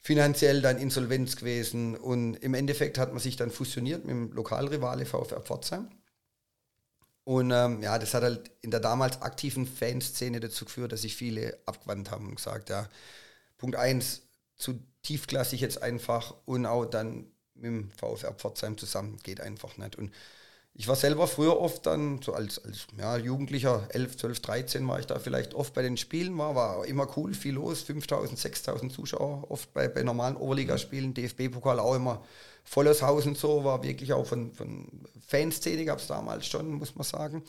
Finanziell 0.00 0.60
dann 0.60 0.76
Insolvenz 0.76 1.36
gewesen. 1.36 1.96
Und 1.96 2.34
im 2.36 2.52
Endeffekt 2.52 2.98
hat 2.98 3.12
man 3.12 3.20
sich 3.20 3.36
dann 3.36 3.50
fusioniert 3.50 4.04
mit 4.04 4.10
dem 4.10 4.32
Lokalrivale 4.32 5.06
VfR 5.06 5.40
Pforzheim. 5.40 5.88
Und 7.24 7.50
ähm, 7.50 7.82
ja, 7.82 7.98
das 7.98 8.12
hat 8.12 8.22
halt 8.22 8.50
in 8.60 8.70
der 8.70 8.80
damals 8.80 9.22
aktiven 9.22 9.66
Fanszene 9.66 10.40
dazu 10.40 10.66
geführt, 10.66 10.92
dass 10.92 11.02
sich 11.02 11.16
viele 11.16 11.58
abgewandt 11.64 12.10
haben 12.10 12.28
und 12.28 12.36
gesagt, 12.36 12.68
ja, 12.68 12.86
Punkt 13.64 13.76
1, 13.76 14.20
zu 14.56 14.78
tiefklassig 15.00 15.62
jetzt 15.62 15.80
einfach 15.82 16.34
und 16.44 16.66
auch 16.66 16.84
dann 16.84 17.32
mit 17.54 17.64
dem 17.64 17.90
VfR 17.92 18.34
Pforzheim 18.34 18.76
zusammen 18.76 19.18
geht 19.22 19.40
einfach 19.40 19.78
nicht. 19.78 19.96
Und 19.96 20.12
ich 20.74 20.86
war 20.86 20.96
selber 20.96 21.26
früher 21.26 21.58
oft 21.58 21.86
dann, 21.86 22.20
so 22.20 22.34
als, 22.34 22.62
als 22.62 22.86
ja, 22.98 23.16
Jugendlicher, 23.16 23.88
11, 23.88 24.18
12, 24.18 24.40
13 24.42 24.86
war 24.86 25.00
ich 25.00 25.06
da 25.06 25.18
vielleicht 25.18 25.54
oft 25.54 25.72
bei 25.72 25.80
den 25.80 25.96
Spielen, 25.96 26.36
war, 26.36 26.54
war 26.54 26.84
immer 26.84 27.08
cool, 27.16 27.32
viel 27.32 27.54
los, 27.54 27.80
5000, 27.80 28.38
6000 28.38 28.92
Zuschauer, 28.92 29.50
oft 29.50 29.72
bei, 29.72 29.88
bei 29.88 30.02
normalen 30.02 30.36
Oberligaspielen, 30.36 31.14
DFB-Pokal 31.14 31.80
auch 31.80 31.94
immer 31.94 32.22
volles 32.64 33.00
Haus 33.00 33.24
und 33.24 33.38
so, 33.38 33.64
war 33.64 33.82
wirklich 33.82 34.12
auch 34.12 34.26
von, 34.26 34.52
von 34.52 34.88
Fanszene 35.26 35.86
gab 35.86 36.00
es 36.00 36.06
damals 36.06 36.46
schon, 36.46 36.70
muss 36.74 36.96
man 36.96 37.04
sagen. 37.04 37.42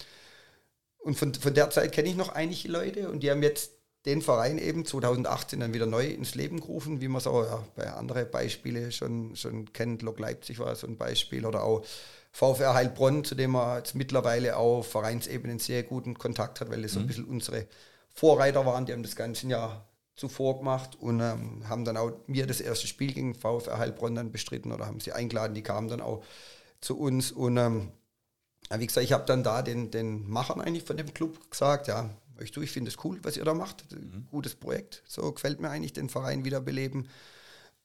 Und 1.00 1.18
von, 1.18 1.34
von 1.34 1.54
der 1.54 1.70
Zeit 1.72 1.92
kenne 1.92 2.08
ich 2.08 2.16
noch 2.16 2.30
einige 2.30 2.70
Leute 2.70 3.10
und 3.10 3.20
die 3.20 3.30
haben 3.30 3.44
jetzt 3.44 3.75
den 4.06 4.22
Verein 4.22 4.58
eben 4.58 4.86
2018 4.86 5.60
dann 5.60 5.74
wieder 5.74 5.88
neu 5.88 6.06
ins 6.06 6.36
Leben 6.36 6.60
gerufen, 6.60 7.02
wie 7.02 7.08
man 7.08 7.18
es 7.18 7.28
auch 7.28 7.44
ja, 7.44 7.64
bei 7.76 7.92
anderen 7.92 8.30
Beispielen 8.30 8.92
schon, 8.92 9.36
schon 9.36 9.74
kennt. 9.74 10.04
Lok 10.04 10.20
Leipzig 10.20 10.60
war 10.60 10.76
so 10.76 10.86
ein 10.86 10.98
Beispiel 10.98 11.46
oder 11.46 11.64
auch 11.64 11.84
VfR 12.32 12.74
Heilbronn, 12.74 13.24
zu 13.24 13.34
dem 13.34 13.52
man 13.52 13.78
jetzt 13.78 13.96
mittlerweile 13.96 14.58
auch 14.58 14.80
auf 14.80 14.92
Vereinsebene 14.92 15.52
einen 15.52 15.60
sehr 15.60 15.84
guten 15.84 16.18
Kontakt 16.18 16.62
hat, 16.62 16.70
weil 16.70 16.84
es 16.84 16.92
mhm. 16.92 16.94
so 16.94 17.00
ein 17.00 17.04
mhm. 17.04 17.08
bisschen 17.08 17.26
unsere 17.26 17.68
Vorreiter 18.14 18.66
waren. 18.66 18.86
Die 18.86 18.94
haben 18.94 19.04
das 19.04 19.16
ganze 19.16 19.48
Jahr 19.48 19.88
zuvor 20.16 20.60
gemacht 20.60 20.98
und 21.00 21.20
ähm, 21.20 21.68
haben 21.68 21.84
dann 21.84 21.98
auch 21.98 22.12
mir 22.28 22.46
das 22.46 22.62
erste 22.62 22.88
Spiel 22.88 23.14
gegen 23.14 23.36
VfR 23.36 23.78
Heilbronn 23.80 24.16
dann 24.16 24.32
bestritten 24.32 24.72
oder 24.72 24.86
haben 24.86 25.00
sie 25.00 25.14
eingeladen. 25.14 25.56
Die 25.56 25.64
kamen 25.64 25.88
dann 25.88 26.02
auch 26.02 26.24
zu 26.80 26.98
uns 26.98 27.32
und 27.32 27.58
ähm, 27.58 27.92
wie 28.74 28.88
gesagt, 28.88 29.04
ich 29.04 29.14
habe 29.14 29.26
dann 29.26 29.44
da 29.44 29.62
den, 29.62 29.92
den 29.92 30.28
Machern 30.30 30.62
eigentlich 30.62 30.84
von 30.84 30.98
dem 30.98 31.14
Club 31.14 31.52
gesagt, 31.52 31.88
ja, 31.88 32.10
ich, 32.40 32.56
ich 32.56 32.72
finde 32.72 32.90
es 32.90 33.04
cool, 33.04 33.20
was 33.24 33.38
ihr 33.38 33.46
da 33.46 33.54
macht. 33.54 33.92
Mhm. 33.92 34.28
Gutes 34.32 34.56
Projekt. 34.56 35.04
So 35.08 35.32
gefällt 35.32 35.60
mir 35.60 35.70
eigentlich, 35.70 35.94
den 35.94 36.10
Verein 36.10 36.46
wiederbeleben. 36.46 37.08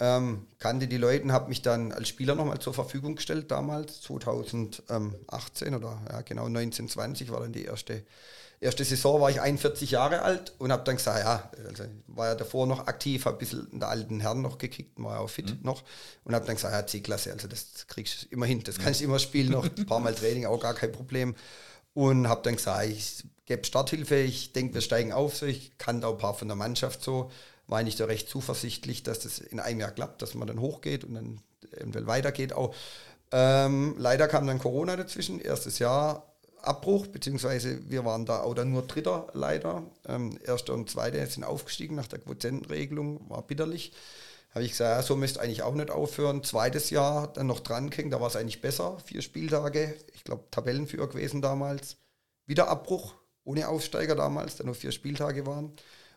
Ähm, 0.03 0.47
kannte 0.59 0.89
die 0.89 0.97
Leute, 0.97 1.31
habe 1.31 1.51
mich 1.51 1.61
dann 1.61 1.93
als 1.93 2.09
Spieler 2.09 2.35
nochmal 2.35 2.59
zur 2.59 2.73
Verfügung 2.73 3.17
gestellt 3.17 3.51
damals, 3.51 4.01
2018 4.01 5.75
oder 5.75 6.01
ja, 6.09 6.23
genau 6.23 6.47
1920 6.47 7.31
war 7.31 7.41
dann 7.41 7.53
die 7.53 7.67
erste, 7.67 8.03
erste 8.61 8.83
Saison, 8.83 9.21
war 9.21 9.29
ich 9.29 9.43
41 9.43 9.91
Jahre 9.91 10.23
alt 10.23 10.55
und 10.57 10.73
habe 10.73 10.85
dann 10.85 10.97
gesagt, 10.97 11.19
ja, 11.19 11.51
also 11.69 11.85
war 12.07 12.29
ja 12.29 12.35
davor 12.35 12.67
noch 12.67 12.87
aktiv, 12.87 13.27
habe 13.27 13.37
ein 13.37 13.41
bisschen 13.41 13.69
in 13.73 13.81
der 13.81 13.91
alten 13.91 14.21
Herren 14.21 14.41
noch 14.41 14.57
gekickt, 14.57 14.93
war 14.97 15.17
ja 15.17 15.21
auch 15.21 15.29
fit 15.29 15.51
mhm. 15.51 15.59
noch 15.65 15.85
und 16.25 16.35
habe 16.35 16.47
dann 16.47 16.55
gesagt, 16.55 16.73
ja, 16.73 16.87
C-Klasse, 16.87 17.33
also 17.33 17.47
das 17.47 17.87
kriegst 17.87 18.23
du 18.23 18.29
immer 18.31 18.47
hin, 18.47 18.63
das 18.65 18.79
kannst 18.79 19.01
du 19.01 19.05
immer 19.05 19.19
spielen, 19.19 19.53
noch 19.53 19.65
ein 19.77 19.85
paar 19.85 20.01
Mal 20.01 20.15
Training, 20.15 20.47
auch 20.47 20.61
gar 20.61 20.73
kein 20.73 20.93
Problem 20.93 21.35
und 21.95 22.29
habe 22.29 22.43
dann 22.43 22.57
gesagt, 22.57 22.89
ich 22.89 23.25
gebe 23.47 23.65
Starthilfe, 23.65 24.17
ich 24.17 24.53
denke, 24.53 24.75
wir 24.75 24.81
steigen 24.81 25.13
auf. 25.13 25.37
So. 25.37 25.47
Ich 25.47 25.77
kannte 25.79 26.07
auch 26.07 26.13
ein 26.13 26.19
paar 26.19 26.35
von 26.35 26.49
der 26.49 26.57
Mannschaft 26.57 27.03
so. 27.03 27.31
War 27.67 27.79
eigentlich 27.79 27.97
da 27.97 28.07
recht 28.07 28.29
zuversichtlich, 28.29 29.03
dass 29.03 29.21
das 29.21 29.39
in 29.39 29.61
einem 29.61 29.81
Jahr 29.81 29.91
klappt, 29.91 30.23
dass 30.23 30.35
man 30.35 30.49
dann 30.49 30.61
hochgeht 30.61 31.05
und 31.05 31.15
dann 31.15 31.41
eventuell 31.73 32.07
weitergeht 32.07 32.53
auch. 32.53 32.75
Ähm, 33.33 33.95
leider 33.99 34.27
kam 34.29 34.47
dann 34.47 34.59
Corona 34.59 34.97
dazwischen, 34.97 35.41
erstes 35.41 35.79
Jahr 35.79 36.27
Abbruch, 36.63 37.07
beziehungsweise 37.07 37.89
wir 37.89 38.05
waren 38.05 38.27
da 38.27 38.43
auch 38.43 38.55
dann 38.55 38.71
nur 38.71 38.83
Dritter 38.83 39.29
leider. 39.33 39.85
Ähm, 40.07 40.39
Erster 40.45 40.75
und 40.75 40.91
Zweiter 40.91 41.25
sind 41.27 41.45
aufgestiegen 41.45 41.97
nach 41.97 42.09
der 42.09 42.19
Quotientenregelung, 42.19 43.29
war 43.31 43.43
bitterlich. 43.43 43.93
Habe 44.53 44.65
ich 44.65 44.73
gesagt, 44.73 44.97
ja, 44.97 45.03
so 45.03 45.15
müsste 45.15 45.41
eigentlich 45.41 45.63
auch 45.63 45.75
nicht 45.75 45.91
aufhören. 45.91 46.43
Zweites 46.43 46.91
Jahr 46.91 47.33
dann 47.33 47.47
noch 47.47 47.61
dran 47.61 47.91
ging, 47.91 48.11
da 48.11 48.21
war 48.21 48.27
es 48.27 48.37
eigentlich 48.37 48.61
besser. 48.61 48.99
Vier 49.05 49.23
Spieltage, 49.23 49.97
ich 50.13 50.25
glaube 50.25 50.45
Tabellenführer 50.51 51.09
gewesen 51.09 51.41
damals. 51.41 51.97
Wieder 52.47 52.69
Abbruch, 52.69 53.15
ohne 53.45 53.69
Aufsteiger 53.69 54.17
damals, 54.17 54.57
da 54.57 54.65
nur 54.65 54.75
vier 54.75 54.91
Spieltage 54.91 55.47
waren. 55.47 55.73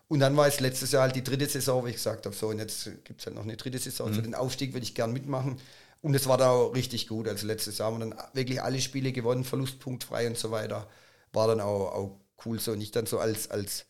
Und 0.08 0.20
dann 0.20 0.36
war 0.36 0.46
es 0.48 0.60
letztes 0.60 0.92
Jahr 0.92 1.02
halt 1.02 1.16
die 1.16 1.24
dritte 1.24 1.46
Saison, 1.46 1.84
wo 1.84 1.86
ich 1.86 1.94
gesagt 1.94 2.26
habe, 2.26 2.34
so 2.34 2.48
und 2.48 2.58
jetzt 2.58 2.90
gibt 3.04 3.20
es 3.20 3.26
halt 3.26 3.36
noch 3.36 3.44
eine 3.44 3.56
dritte 3.56 3.78
Saison. 3.78 4.08
Mhm. 4.08 4.12
Also 4.12 4.22
den 4.22 4.34
Aufstieg 4.34 4.74
würde 4.74 4.84
ich 4.84 4.94
gern 4.94 5.12
mitmachen. 5.12 5.60
Und 6.02 6.14
es 6.14 6.26
war 6.26 6.36
da 6.36 6.50
auch 6.50 6.74
richtig 6.74 7.08
gut. 7.08 7.28
Also 7.28 7.46
letztes 7.46 7.78
Jahr 7.78 7.90
haben 7.90 7.98
wir 7.98 8.10
dann 8.10 8.18
wirklich 8.34 8.60
alle 8.60 8.80
Spiele 8.80 9.12
gewonnen, 9.12 9.44
verlustpunktfrei 9.44 10.26
und 10.26 10.36
so 10.36 10.50
weiter. 10.50 10.88
War 11.32 11.48
dann 11.48 11.60
auch, 11.60 11.92
auch 11.92 12.20
cool 12.44 12.60
so. 12.60 12.74
Nicht 12.74 12.94
dann 12.96 13.06
so 13.06 13.18
als, 13.18 13.50
als 13.50 13.86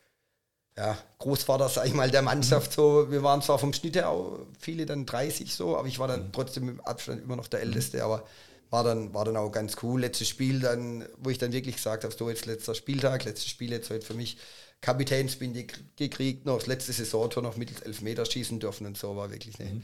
ja, 0.76 0.98
Großvater, 1.18 1.68
sag 1.68 1.86
ich 1.86 1.94
mal, 1.94 2.10
der 2.10 2.22
Mannschaft 2.22 2.72
so. 2.72 3.10
Wir 3.10 3.22
waren 3.22 3.42
zwar 3.42 3.58
vom 3.58 3.72
Schnitt 3.72 3.94
her 3.94 4.08
auch 4.08 4.40
viele 4.58 4.86
dann 4.86 5.06
30 5.06 5.54
so, 5.54 5.76
aber 5.76 5.86
ich 5.86 5.98
war 5.98 6.08
dann 6.08 6.24
mhm. 6.24 6.32
trotzdem 6.32 6.68
im 6.68 6.80
Abstand 6.80 7.22
immer 7.22 7.36
noch 7.36 7.46
der 7.46 7.60
Älteste, 7.60 8.02
aber 8.02 8.24
war 8.70 8.82
dann, 8.82 9.14
war 9.14 9.24
dann 9.24 9.36
auch 9.36 9.50
ganz 9.50 9.76
cool. 9.82 10.00
Letztes 10.00 10.28
Spiel 10.28 10.58
dann, 10.58 11.06
wo 11.18 11.30
ich 11.30 11.38
dann 11.38 11.52
wirklich 11.52 11.76
gesagt 11.76 12.02
habe, 12.02 12.12
so 12.12 12.28
jetzt 12.28 12.46
letzter 12.46 12.74
Spieltag, 12.74 13.24
letztes 13.24 13.48
Spiel 13.48 13.70
jetzt 13.70 13.88
heute 13.90 14.04
für 14.04 14.14
mich 14.14 14.36
Kapitänsbinde 14.80 15.66
gekriegt, 15.96 16.44
noch 16.44 16.58
das 16.58 16.66
letzte 16.66 16.92
Saisontor 16.92 17.42
noch 17.42 17.56
mittels 17.56 17.80
Elfmeter 17.80 18.26
schießen 18.26 18.58
dürfen 18.58 18.86
und 18.86 18.98
so, 18.98 19.14
war 19.14 19.30
wirklich 19.30 19.60
eine, 19.60 19.70
mhm. 19.70 19.82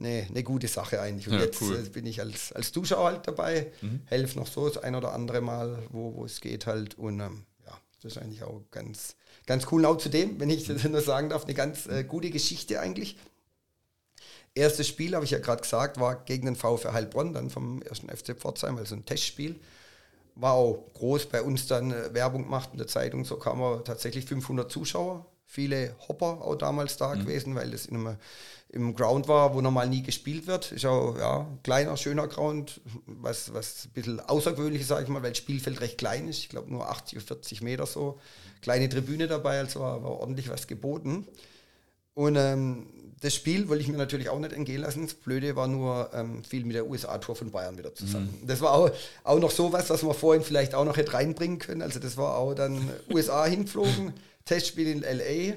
eine, 0.00 0.26
eine 0.28 0.42
gute 0.42 0.68
Sache 0.68 1.02
eigentlich. 1.02 1.28
Und 1.28 1.34
ja, 1.34 1.40
jetzt 1.44 1.60
cool. 1.60 1.76
Äh, 1.76 1.88
bin 1.90 2.06
ich 2.06 2.20
als, 2.20 2.50
als 2.52 2.72
Zuschauer 2.72 3.10
halt 3.10 3.28
dabei, 3.28 3.70
mhm. 3.82 4.00
helfe 4.06 4.38
noch 4.38 4.46
so 4.46 4.66
das 4.66 4.82
ein 4.82 4.94
oder 4.94 5.12
andere 5.12 5.42
Mal, 5.42 5.82
wo, 5.90 6.14
wo 6.14 6.24
es 6.24 6.40
geht 6.40 6.66
halt 6.66 6.98
und 6.98 7.20
ähm, 7.20 7.42
das 8.04 8.16
ist 8.16 8.22
eigentlich 8.22 8.42
auch 8.42 8.60
ganz, 8.70 9.16
ganz 9.46 9.66
cool. 9.72 9.86
Auch 9.86 9.96
zudem, 9.96 10.38
wenn 10.38 10.50
ich 10.50 10.66
das 10.66 10.84
nur 10.84 11.00
sagen 11.00 11.30
darf, 11.30 11.44
eine 11.44 11.54
ganz 11.54 11.86
äh, 11.86 12.04
gute 12.04 12.30
Geschichte 12.30 12.78
eigentlich. 12.78 13.16
Erstes 14.54 14.86
Spiel, 14.86 15.14
habe 15.14 15.24
ich 15.24 15.30
ja 15.30 15.38
gerade 15.38 15.62
gesagt, 15.62 15.98
war 15.98 16.22
gegen 16.24 16.44
den 16.44 16.54
VfR 16.54 16.92
Heilbronn, 16.92 17.32
dann 17.32 17.50
vom 17.50 17.82
ersten 17.82 18.08
FC 18.08 18.38
Pforzheim, 18.38 18.76
also 18.76 18.94
ein 18.94 19.06
Testspiel. 19.06 19.58
War 20.36 20.54
auch 20.54 20.92
groß 20.94 21.26
bei 21.26 21.42
uns 21.42 21.66
dann 21.66 21.92
äh, 21.92 22.12
Werbung 22.12 22.44
gemacht 22.44 22.70
in 22.72 22.78
der 22.78 22.86
Zeitung, 22.86 23.24
so 23.24 23.36
kamen 23.36 23.84
tatsächlich 23.84 24.24
500 24.24 24.70
Zuschauer, 24.70 25.26
viele 25.46 25.94
Hopper 26.08 26.42
auch 26.42 26.56
damals 26.56 26.96
da 26.96 27.14
mhm. 27.14 27.20
gewesen, 27.20 27.54
weil 27.54 27.70
das 27.70 27.86
in 27.86 27.96
einem, 27.96 28.16
im 28.70 28.94
Ground 28.96 29.28
war, 29.28 29.54
wo 29.54 29.60
normal 29.60 29.88
nie 29.88 30.02
gespielt 30.02 30.48
wird. 30.48 30.72
Ist 30.72 30.84
auch 30.84 31.16
ja, 31.16 31.46
kleiner, 31.62 31.96
schöner 31.96 32.26
Ground, 32.26 32.80
was, 33.06 33.54
was 33.54 33.84
ein 33.86 33.90
bisschen 33.92 34.20
außergewöhnlich 34.20 34.82
ist, 34.82 34.88
sage 34.88 35.04
ich 35.04 35.08
mal, 35.08 35.22
weil 35.22 35.30
das 35.30 35.38
Spielfeld 35.38 35.80
recht 35.80 35.98
klein 35.98 36.26
ist. 36.26 36.38
Ich 36.38 36.48
glaube 36.48 36.72
nur 36.72 36.88
80, 36.88 37.22
40 37.22 37.62
Meter 37.62 37.86
so. 37.86 38.18
Kleine 38.62 38.88
Tribüne 38.88 39.28
dabei, 39.28 39.60
also 39.60 39.80
war, 39.80 40.02
war 40.02 40.10
ordentlich 40.10 40.48
was 40.48 40.66
geboten. 40.66 41.28
Und 42.14 42.36
ähm, 42.36 42.86
das 43.20 43.34
Spiel 43.34 43.68
wollte 43.68 43.82
ich 43.82 43.88
mir 43.88 43.96
natürlich 43.96 44.28
auch 44.28 44.38
nicht 44.38 44.52
entgehen 44.52 44.82
lassen. 44.82 45.06
Das 45.06 45.14
Blöde 45.14 45.56
war 45.56 45.66
nur 45.66 46.10
ähm, 46.12 46.44
viel 46.44 46.64
mit 46.64 46.76
der 46.76 46.86
USA-Tour 46.86 47.36
von 47.36 47.50
Bayern 47.50 47.78
wieder 47.78 47.94
zusammen. 47.94 48.38
Mhm. 48.40 48.46
Das 48.46 48.60
war 48.60 48.72
auch, 48.72 48.90
auch 49.24 49.38
noch 49.38 49.50
sowas, 49.50 49.90
was 49.90 50.02
man 50.02 50.14
vorhin 50.14 50.42
vielleicht 50.42 50.74
auch 50.74 50.84
noch 50.84 50.96
hätte 50.96 51.14
reinbringen 51.14 51.58
können. 51.58 51.82
Also 51.82 52.00
das 52.00 52.16
war 52.16 52.36
auch 52.36 52.54
dann 52.54 52.90
USA 53.10 53.44
hingeflogen, 53.46 54.12
Testspiel 54.44 54.88
in 54.88 55.00
LA, 55.00 55.54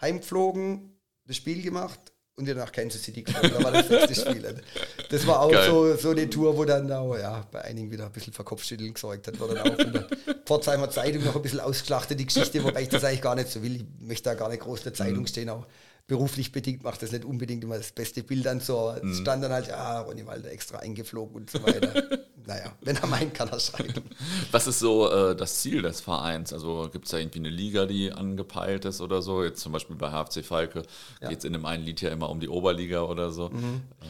heimgeflogen, 0.00 0.98
das 1.26 1.36
Spiel 1.36 1.62
gemacht 1.62 2.00
und 2.38 2.46
wieder 2.46 2.60
nach 2.60 2.72
Kansas 2.72 3.02
City 3.02 3.22
geflogen. 3.22 3.50
Da 3.52 3.64
war 3.64 3.72
das 3.72 3.88
letzte 3.88 4.14
Spiel. 4.14 4.62
Das 5.10 5.26
war 5.26 5.40
auch 5.40 5.52
so, 5.66 5.96
so 5.96 6.10
eine 6.10 6.30
Tour, 6.30 6.56
wo 6.56 6.64
dann 6.64 6.90
auch, 6.92 7.16
ja, 7.16 7.46
bei 7.50 7.62
einigen 7.62 7.90
wieder 7.90 8.06
ein 8.06 8.12
bisschen 8.12 8.32
für 8.32 8.44
Kopfschütteln 8.44 8.94
gesorgt 8.94 9.26
hat. 9.26 9.40
War 9.40 9.48
dann 9.48 9.58
auch 9.58 9.78
in 9.78 9.92
der 9.92 10.06
Pforzheimer 10.44 10.88
Zeitung 10.90 11.24
noch 11.24 11.36
ein 11.36 11.42
bisschen 11.42 11.60
ausgeschlachtet, 11.60 12.18
die 12.18 12.26
Geschichte, 12.26 12.62
wobei 12.62 12.82
ich 12.82 12.88
das 12.88 13.04
eigentlich 13.04 13.22
gar 13.22 13.34
nicht 13.34 13.48
so 13.48 13.62
will. 13.62 13.76
Ich 13.76 13.84
möchte 14.00 14.30
da 14.30 14.34
gar 14.34 14.48
nicht 14.48 14.60
groß 14.60 14.80
in 14.80 14.84
der 14.84 14.94
Zeitung 14.94 15.20
mhm. 15.20 15.26
stehen, 15.26 15.50
auch 15.50 15.66
beruflich 16.08 16.52
bedingt 16.52 16.82
macht 16.82 17.02
das 17.02 17.12
nicht 17.12 17.24
unbedingt 17.24 17.62
immer 17.62 17.76
das 17.76 17.92
beste 17.92 18.22
Bild 18.22 18.46
an. 18.48 18.60
So 18.60 18.94
mhm. 19.00 19.14
stand 19.14 19.44
dann 19.44 19.52
halt, 19.52 19.68
ja, 19.68 20.00
Ronny 20.00 20.26
Walder 20.26 20.50
extra 20.50 20.78
eingeflogen 20.78 21.36
und 21.36 21.50
so 21.50 21.62
weiter. 21.62 22.18
naja, 22.46 22.72
wenn 22.80 22.96
er 22.96 23.06
meint, 23.06 23.34
kann 23.34 23.48
er 23.48 23.60
schreiben. 23.60 24.02
Was 24.50 24.66
ist 24.66 24.78
so 24.78 25.10
äh, 25.10 25.36
das 25.36 25.60
Ziel 25.60 25.82
des 25.82 26.00
Vereins? 26.00 26.52
Also 26.54 26.88
gibt 26.90 27.04
es 27.04 27.10
da 27.10 27.18
irgendwie 27.18 27.40
eine 27.40 27.50
Liga, 27.50 27.84
die 27.84 28.10
angepeilt 28.10 28.86
ist 28.86 29.02
oder 29.02 29.20
so? 29.20 29.44
Jetzt 29.44 29.60
zum 29.60 29.72
Beispiel 29.72 29.96
bei 29.96 30.10
HFC 30.10 30.42
Falke 30.42 30.82
ja. 31.20 31.28
geht 31.28 31.40
es 31.40 31.44
in 31.44 31.52
dem 31.52 31.66
einen 31.66 31.84
Lied 31.84 32.00
ja 32.00 32.08
immer 32.08 32.30
um 32.30 32.40
die 32.40 32.48
Oberliga 32.48 33.02
oder 33.02 33.30
so. 33.30 33.50
Mhm. 33.50 33.82
Äh. 34.00 34.06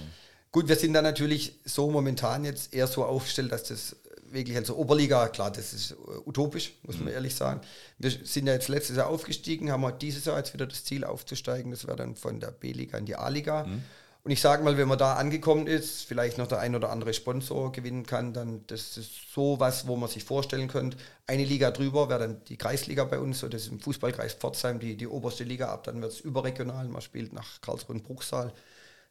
Gut, 0.53 0.69
wir 0.69 0.77
sind 0.77 0.93
da 0.93 1.03
natürlich 1.03 1.57
so 1.65 1.91
momentan 1.91 2.45
jetzt 2.45 2.73
eher 2.73 2.87
so 2.87 3.05
aufgestellt, 3.05 3.51
dass 3.51 3.65
das 3.65 3.97
wirklich, 4.33 4.57
also 4.57 4.77
Oberliga, 4.77 5.29
klar, 5.29 5.51
das 5.51 5.73
ist 5.73 5.93
äh, 5.93 5.95
utopisch, 6.27 6.75
muss 6.83 6.97
man 6.97 7.07
mhm. 7.07 7.14
ehrlich 7.14 7.35
sagen. 7.35 7.61
Wir 7.99 8.11
sind 8.11 8.47
ja 8.47 8.53
jetzt 8.53 8.69
letztes 8.69 8.97
Jahr 8.97 9.09
aufgestiegen, 9.09 9.71
haben 9.71 9.83
wir 9.83 9.93
dieses 9.93 10.25
Jahr 10.25 10.38
jetzt 10.38 10.55
wieder 10.55 10.67
das 10.67 10.85
Ziel 10.85 11.05
aufzusteigen. 11.05 11.71
Das 11.71 11.87
wäre 11.87 11.97
dann 11.97 12.17
von 12.17 12.41
der 12.41 12.51
B-Liga 12.51 12.99
in 12.99 13.07
die 13.07 13.17
A-Liga. 13.17 13.64
Mhm. 13.64 13.83
Und 14.25 14.33
ich 14.33 14.41
sage 14.41 14.62
mal, 14.62 14.77
wenn 14.77 14.88
man 14.88 14.99
da 14.99 15.14
angekommen 15.14 15.67
ist, 15.67 16.05
vielleicht 16.05 16.38
noch 16.38 16.49
der 16.49 16.59
ein 16.59 16.75
oder 16.75 16.91
andere 16.91 17.14
Sponsor 17.14 17.73
gewinnen 17.73 18.05
kann, 18.05 18.35
dann 18.35 18.62
das 18.67 18.99
ist 18.99 19.33
so 19.33 19.59
was, 19.59 19.87
wo 19.87 19.97
man 19.97 20.11
sich 20.11 20.25
vorstellen 20.25 20.69
könnte. 20.69 20.99
Eine 21.27 21.45
Liga 21.45 21.71
drüber 21.71 22.09
wäre 22.11 22.21
dann 22.21 22.45
die 22.45 22.59
Kreisliga 22.59 23.05
bei 23.05 23.19
uns, 23.21 23.38
so 23.38 23.49
das 23.49 23.62
ist 23.62 23.73
im 23.73 23.81
Fußballkreis 23.81 24.35
Pforzheim, 24.35 24.81
die, 24.81 24.97
die 24.97 25.07
oberste 25.07 25.45
Liga 25.45 25.73
ab, 25.73 25.85
dann 25.85 26.03
wird 26.03 26.12
es 26.12 26.21
überregional, 26.21 26.88
man 26.88 27.01
spielt 27.01 27.33
nach 27.33 27.61
Karlsruhe 27.61 27.97
und 27.97 28.03
Bruchsal. 28.03 28.53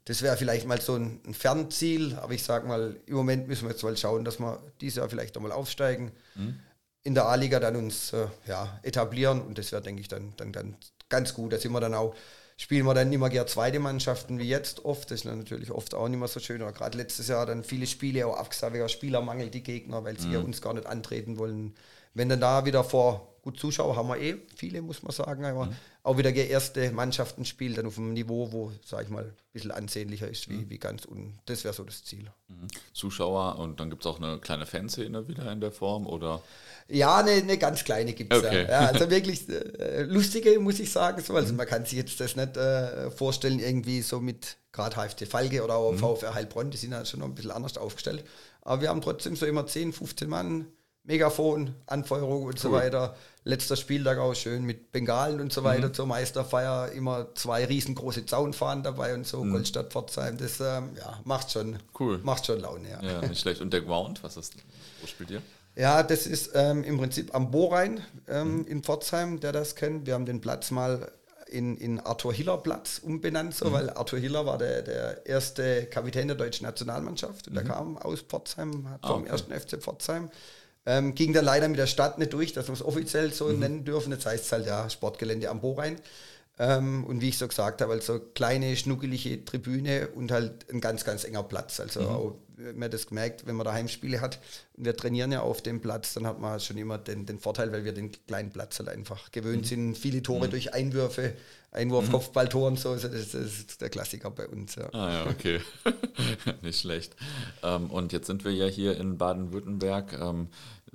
Das 0.08 0.22
wäre 0.22 0.38
vielleicht 0.38 0.66
mal 0.66 0.80
so 0.80 0.96
ein, 0.96 1.20
ein 1.26 1.34
Fernziel, 1.34 2.16
aber 2.16 2.32
ich 2.32 2.42
sage 2.42 2.66
mal, 2.66 2.96
im 3.06 3.16
Moment 3.16 3.50
müssen 3.50 3.64
wir 3.66 3.72
jetzt 3.72 3.84
mal 3.84 3.98
schauen, 3.98 4.24
dass 4.24 4.40
wir 4.40 4.64
dieses 4.80 4.98
Jahr 4.98 5.10
vielleicht 5.10 5.36
einmal 5.36 5.52
aufsteigen, 5.52 6.14
mhm. 6.36 6.60
in 7.04 7.14
der 7.14 7.26
A-Liga 7.26 7.60
dann 7.60 7.76
uns 7.76 8.14
äh, 8.14 8.28
ja, 8.48 8.80
etablieren 8.84 9.42
und 9.42 9.58
das 9.58 9.74
wäre, 9.74 9.82
denke 9.82 10.00
ich, 10.00 10.08
dann, 10.08 10.34
dann, 10.38 10.54
dann 10.54 10.78
ganz 11.10 11.34
gut. 11.34 11.52
Da 11.52 11.58
sind 11.58 11.74
wir 11.74 11.82
dann 11.82 11.94
auch, 11.94 12.16
spielen 12.56 12.86
wir 12.86 12.94
dann 12.94 13.10
nicht 13.10 13.20
mehr 13.20 13.30
gerne 13.30 13.48
zweite 13.48 13.80
Mannschaften 13.80 14.40
wie 14.40 14.48
jetzt 14.48 14.86
oft. 14.86 15.12
Das 15.12 15.20
ist 15.20 15.26
natürlich 15.26 15.72
oft 15.72 15.94
auch 15.94 16.08
nicht 16.08 16.20
mehr 16.20 16.30
so 16.30 16.40
schön. 16.40 16.60
Gerade 16.60 16.98
letztes 16.98 17.28
Jahr 17.28 17.46
dann 17.46 17.66
viele 17.66 17.86
Spiele 17.86 18.28
auch 18.28 18.38
abgesagt, 18.38 18.74
wegen 18.74 18.88
Spielermangel, 18.88 19.50
die 19.50 19.62
Gegner, 19.64 20.06
weil 20.06 20.18
sie 20.18 20.30
mhm. 20.30 20.46
uns 20.46 20.62
gar 20.62 20.74
nicht 20.74 20.88
antreten 20.88 21.38
wollen. 21.38 21.76
Wenn 22.18 22.30
dann 22.30 22.42
da 22.42 22.66
wieder 22.66 22.84
vor 22.84 23.36
gut 23.42 23.60
Zuschauer 23.60 23.96
haben 23.96 24.10
wir 24.10 24.18
eh 24.18 24.36
viele, 24.56 24.82
muss 24.82 25.04
man 25.04 25.12
sagen, 25.12 25.46
aber 25.46 25.68
mhm 25.68 25.76
auch 26.08 26.18
wieder 26.18 26.34
erste 26.34 26.90
Mannschaften 26.92 27.44
spielt, 27.44 27.78
dann 27.78 27.86
auf 27.86 27.98
einem 27.98 28.14
Niveau, 28.14 28.52
wo, 28.54 28.72
sag 28.86 29.04
ich 29.04 29.10
mal, 29.10 29.26
ein 29.26 29.34
bisschen 29.52 29.72
ansehnlicher 29.72 30.30
ist, 30.30 30.48
wie, 30.50 30.54
mhm. 30.54 30.70
wie 30.70 30.78
ganz 30.78 31.04
unten. 31.04 31.38
Das 31.46 31.66
wäre 31.66 31.74
so 31.74 31.84
das 31.84 32.04
Ziel. 32.06 32.32
Mhm. 32.48 32.68
Zuschauer 32.94 33.60
und 33.60 33.82
dann 33.82 33.90
gibt 33.90 34.04
es 34.04 34.08
auch 34.08 34.18
eine 34.22 34.40
kleine 34.40 34.66
Fanszene 34.66 35.28
wieder 35.28 35.52
in 35.52 35.60
der 35.60 35.74
Form, 35.74 36.08
oder? 36.08 36.42
Ja, 36.88 37.18
eine, 37.18 37.32
eine 37.32 37.58
ganz 37.58 37.84
kleine 37.84 38.14
gibt 38.14 38.32
es 38.32 38.42
okay. 38.42 38.64
ja. 38.64 38.70
ja. 38.70 38.88
Also 38.88 39.10
wirklich 39.10 39.50
äh, 39.50 40.04
lustige, 40.04 40.58
muss 40.62 40.80
ich 40.80 40.90
sagen. 40.90 41.22
So. 41.22 41.36
Also 41.36 41.52
mhm. 41.52 41.58
man 41.58 41.68
kann 41.68 41.84
sich 41.84 41.98
jetzt 41.98 42.18
das 42.22 42.38
nicht 42.38 42.56
äh, 42.56 43.12
vorstellen, 43.12 43.60
irgendwie 43.60 44.02
so 44.02 44.22
mit 44.22 44.56
gerade 44.72 44.96
HFT 44.96 45.28
Falke 45.28 45.62
oder 45.62 45.76
auch 45.76 45.92
mhm. 45.92 45.98
VfR 45.98 46.34
Heilbronn, 46.34 46.72
die 46.72 46.78
sind 46.78 46.92
ja 46.92 47.04
schon 47.04 47.20
noch 47.20 47.28
ein 47.28 47.36
bisschen 47.36 47.52
anders 47.52 47.78
aufgestellt. 47.78 48.24
Aber 48.62 48.82
wir 48.82 48.90
haben 48.90 49.02
trotzdem 49.02 49.36
so 49.36 49.46
immer 49.46 49.68
10, 49.68 49.92
15 49.92 50.30
Mann, 50.30 50.68
Megafon, 51.08 51.74
Anfeuerung 51.86 52.44
und 52.44 52.56
cool. 52.56 52.60
so 52.60 52.72
weiter 52.72 53.16
letzter 53.48 53.78
Spieltag 53.78 54.18
auch 54.18 54.34
schön 54.36 54.64
mit 54.64 54.92
Bengalen 54.92 55.40
und 55.40 55.54
so 55.54 55.64
weiter 55.64 55.88
mhm. 55.88 55.94
zur 55.94 56.06
Meisterfeier 56.06 56.92
immer 56.92 57.34
zwei 57.34 57.66
riesengroße 57.66 58.26
Zaunfahnen 58.26 58.84
dabei 58.84 59.14
und 59.14 59.26
so, 59.26 59.44
mhm. 59.44 59.54
Goldstadt 59.54 59.92
Pforzheim, 59.92 60.38
das 60.38 60.60
ähm, 60.60 60.90
ja, 60.98 61.20
macht 61.24 61.52
schon 61.52 61.78
cool. 62.00 62.20
macht 62.24 62.46
schon 62.46 62.60
Laune. 62.60 62.90
Ja. 62.90 63.02
ja, 63.02 63.22
nicht 63.22 63.40
schlecht. 63.40 63.62
Und 63.62 63.72
der 63.72 63.82
Ground, 63.82 64.22
was 64.22 64.36
ist, 64.36 64.56
wo 65.02 65.08
spielt 65.08 65.32
ihr? 65.32 65.42
Ja, 65.78 66.04
das 66.04 66.28
ist 66.28 66.52
ähm, 66.56 66.84
im 66.84 66.98
Prinzip 66.98 67.34
am 67.34 67.52
Bohrrhein 67.52 68.02
ähm, 68.28 68.58
mhm. 68.58 68.68
in 68.68 68.84
Pforzheim, 68.84 69.40
der 69.40 69.54
das 69.54 69.76
kennt. 69.76 70.06
Wir 70.08 70.16
haben 70.16 70.26
den 70.26 70.42
Platz 70.42 70.72
mal 70.72 71.10
in, 71.48 71.78
in 71.78 72.02
Arthur 72.02 72.34
Hiller 72.34 72.58
Platz 72.58 73.00
umbenannt, 73.02 73.56
so, 73.56 73.70
mhm. 73.70 73.74
weil 73.74 73.90
Arthur 73.92 74.20
Hiller 74.20 74.46
war 74.46 74.58
der, 74.58 74.82
der 74.82 75.26
erste 75.26 75.86
Kapitän 75.86 76.28
der 76.28 76.36
deutschen 76.36 76.66
Nationalmannschaft. 76.66 77.48
Und 77.48 77.54
der 77.54 77.64
mhm. 77.64 77.68
kam 77.70 77.98
aus 77.98 78.22
Pforzheim, 78.22 78.88
ah, 79.02 79.08
vom 79.08 79.22
okay. 79.22 79.30
ersten 79.30 79.54
FC 79.54 79.82
Pforzheim 79.82 80.30
ähm, 80.88 81.14
ging 81.14 81.34
dann 81.34 81.44
leider 81.44 81.68
mit 81.68 81.78
der 81.78 81.86
Stadt 81.86 82.18
nicht 82.18 82.32
durch, 82.32 82.54
dass 82.54 82.68
wir 82.68 82.74
es 82.74 82.84
offiziell 82.84 83.34
so 83.34 83.46
mhm. 83.50 83.60
nennen 83.60 83.86
dürfen. 83.86 84.12
Jetzt 84.14 84.26
heißt 84.26 84.46
es 84.46 84.52
halt 84.54 84.66
ja 84.66 84.90
Sportgelände 84.90 85.50
am 85.50 85.60
Bohrrhein. 85.60 85.98
Ähm, 86.60 87.04
und 87.04 87.22
wie 87.22 87.30
ich 87.30 87.38
so 87.38 87.48
gesagt 87.48 87.82
habe, 87.82 87.92
also 87.94 88.20
kleine, 88.20 88.76
schnuckelige 88.76 89.44
Tribüne 89.46 90.08
und 90.16 90.32
halt 90.32 90.66
ein 90.72 90.82
ganz, 90.82 91.04
ganz 91.04 91.26
enger 91.26 91.44
Platz. 91.44 91.80
Also 91.82 92.02
mhm. 92.02 92.08
auch, 92.08 92.36
man 92.76 92.90
das 92.90 93.06
gemerkt, 93.06 93.46
wenn 93.46 93.56
man 93.56 93.66
da 93.66 93.74
Heimspiele 93.74 94.22
hat 94.22 94.40
und 94.76 94.86
wir 94.86 94.96
trainieren 94.96 95.32
ja 95.32 95.42
auf 95.42 95.62
dem 95.62 95.82
Platz, 95.82 96.16
dann 96.16 96.26
hat 96.26 96.40
man 96.40 96.60
schon 96.60 96.78
immer 96.78 96.98
den, 96.98 97.28
den 97.28 97.38
Vorteil, 97.38 97.72
weil 97.72 97.86
wir 97.86 97.94
den 97.94 98.12
kleinen 98.26 98.50
Platz 98.50 98.80
halt 98.80 98.90
einfach 98.90 99.32
gewöhnt 99.32 99.64
mhm. 99.64 99.68
sind. 99.68 99.98
Viele 99.98 100.24
Tore 100.24 100.48
mhm. 100.48 100.52
durch 100.52 100.74
Einwürfe, 100.74 101.34
Einwurf, 101.72 102.08
mhm. 102.08 102.14
Kopfballtor 102.14 102.68
und 102.68 102.80
so, 102.80 102.90
also 102.90 103.08
das, 103.10 103.32
das, 103.32 103.42
ist 103.42 103.82
der 103.82 103.90
Klassiker 103.90 104.32
bei 104.32 104.48
uns. 104.48 104.76
Ja. 104.76 104.92
Ah 104.94 105.12
ja, 105.12 105.28
okay. 105.28 105.60
Nicht 106.64 106.80
schlecht. 106.80 107.16
Ähm, 107.62 107.92
und 107.92 108.14
jetzt 108.14 108.26
sind 108.26 108.44
wir 108.46 108.54
ja 108.54 108.66
hier 108.66 108.98
in 108.98 109.20
Baden-Württemberg. 109.20 110.14
Ähm, 110.20 110.48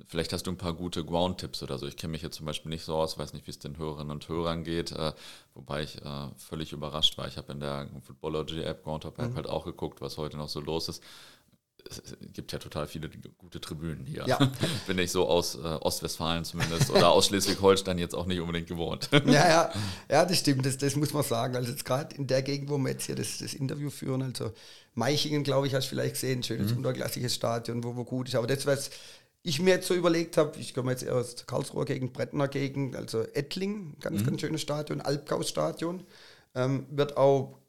Vielleicht 0.07 0.33
hast 0.33 0.47
du 0.47 0.51
ein 0.51 0.57
paar 0.57 0.73
gute 0.73 1.05
Ground-Tipps 1.05 1.61
oder 1.61 1.77
so. 1.77 1.87
Ich 1.87 1.97
kenne 1.97 2.11
mich 2.11 2.21
jetzt 2.21 2.37
zum 2.37 2.45
Beispiel 2.45 2.69
nicht 2.69 2.83
so 2.83 2.95
aus, 2.95 3.17
weiß 3.17 3.33
nicht, 3.33 3.45
wie 3.45 3.51
es 3.51 3.59
den 3.59 3.77
Hörerinnen 3.77 4.11
und 4.11 4.27
Hörern 4.27 4.63
geht, 4.63 4.91
äh, 4.91 5.13
wobei 5.53 5.83
ich 5.83 6.01
äh, 6.01 6.29
völlig 6.37 6.73
überrascht 6.73 7.17
war. 7.17 7.27
Ich 7.27 7.37
habe 7.37 7.53
in 7.53 7.59
der 7.59 7.87
Footballogy-App 8.01 8.83
Groundhop 8.83 9.19
App 9.19 9.31
mhm. 9.31 9.35
halt 9.35 9.47
auch 9.47 9.65
geguckt, 9.65 10.01
was 10.01 10.17
heute 10.17 10.37
noch 10.37 10.49
so 10.49 10.59
los 10.61 10.89
ist. 10.89 11.03
Es 11.85 12.15
gibt 12.31 12.51
ja 12.53 12.59
total 12.59 12.87
viele 12.87 13.09
gute 13.37 13.59
Tribünen 13.59 14.05
hier. 14.05 14.25
Ja. 14.25 14.39
Bin 14.87 14.97
ich 14.99 15.11
so 15.11 15.27
aus 15.27 15.55
äh, 15.55 15.59
Ostwestfalen 15.59 16.45
zumindest 16.45 16.89
oder 16.89 17.11
aus 17.11 17.27
Schleswig-Holstein 17.27 17.97
jetzt 17.97 18.15
auch 18.15 18.25
nicht 18.25 18.39
unbedingt 18.39 18.67
gewohnt. 18.67 19.09
ja, 19.25 19.31
ja, 19.31 19.73
ja, 20.09 20.25
das 20.25 20.39
stimmt, 20.39 20.65
das, 20.65 20.77
das 20.77 20.95
muss 20.95 21.13
man 21.13 21.23
sagen. 21.23 21.55
Also 21.55 21.71
jetzt 21.71 21.83
gerade 21.83 22.15
in 22.15 22.25
der 22.25 22.41
Gegend, 22.41 22.69
wo 22.69 22.77
wir 22.77 22.91
jetzt 22.91 23.05
hier 23.05 23.15
das, 23.15 23.39
das 23.39 23.53
Interview 23.53 23.89
führen, 23.89 24.21
also 24.21 24.53
Meichingen, 24.95 25.43
glaube 25.43 25.67
ich, 25.67 25.73
hast 25.75 25.85
du 25.85 25.89
vielleicht 25.89 26.13
gesehen, 26.13 26.41
schönes 26.41 26.71
mhm. 26.71 26.77
unterklassiges 26.77 27.35
Stadion, 27.35 27.83
wo, 27.83 27.95
wo 27.95 28.05
gut 28.05 28.29
ist. 28.29 28.35
Aber 28.35 28.47
das, 28.47 28.65
was 28.65 28.89
ich 29.43 29.61
mir 29.61 29.71
jetzt 29.71 29.87
so 29.87 29.93
überlegt 29.93 30.37
habe, 30.37 30.57
ich 30.57 30.73
komme 30.73 30.91
jetzt 30.91 31.03
erst 31.03 31.47
Karlsruher 31.47 31.85
gegen 31.85 32.13
Brettner 32.13 32.47
gegen, 32.47 32.95
also 32.95 33.23
Ettling, 33.33 33.97
ganz, 33.99 34.21
mhm. 34.21 34.25
ganz 34.25 34.41
schönes 34.41 34.61
Stadion, 34.61 35.01
Albgau-Stadion, 35.01 36.03
ähm, 36.55 36.87
wird 36.89 37.17
auch 37.17 37.59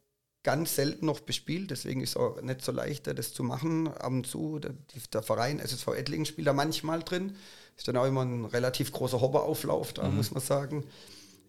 ganz 0.43 0.75
selten 0.75 1.07
noch 1.07 1.19
bespielt, 1.19 1.71
deswegen 1.71 2.01
ist 2.01 2.11
es 2.11 2.17
auch 2.17 2.41
nicht 2.41 2.61
so 2.61 2.71
leicht, 2.71 3.07
das 3.07 3.33
zu 3.33 3.43
machen. 3.43 3.87
Ab 3.87 4.11
und 4.11 4.27
zu, 4.27 4.59
der, 4.59 4.73
der 5.11 5.23
Verein 5.23 5.59
SSV 5.59 5.87
Ettlingen 5.89 6.25
spielt 6.25 6.47
da 6.47 6.53
manchmal 6.53 7.03
drin, 7.03 7.35
ist 7.75 7.87
dann 7.87 7.97
auch 7.97 8.05
immer 8.05 8.23
ein 8.23 8.45
relativ 8.45 8.91
großer 8.91 9.19
Hobberauflauf, 9.19 9.91
da 9.91 10.07
mhm. 10.07 10.17
muss 10.17 10.31
man 10.31 10.41
sagen. 10.41 10.85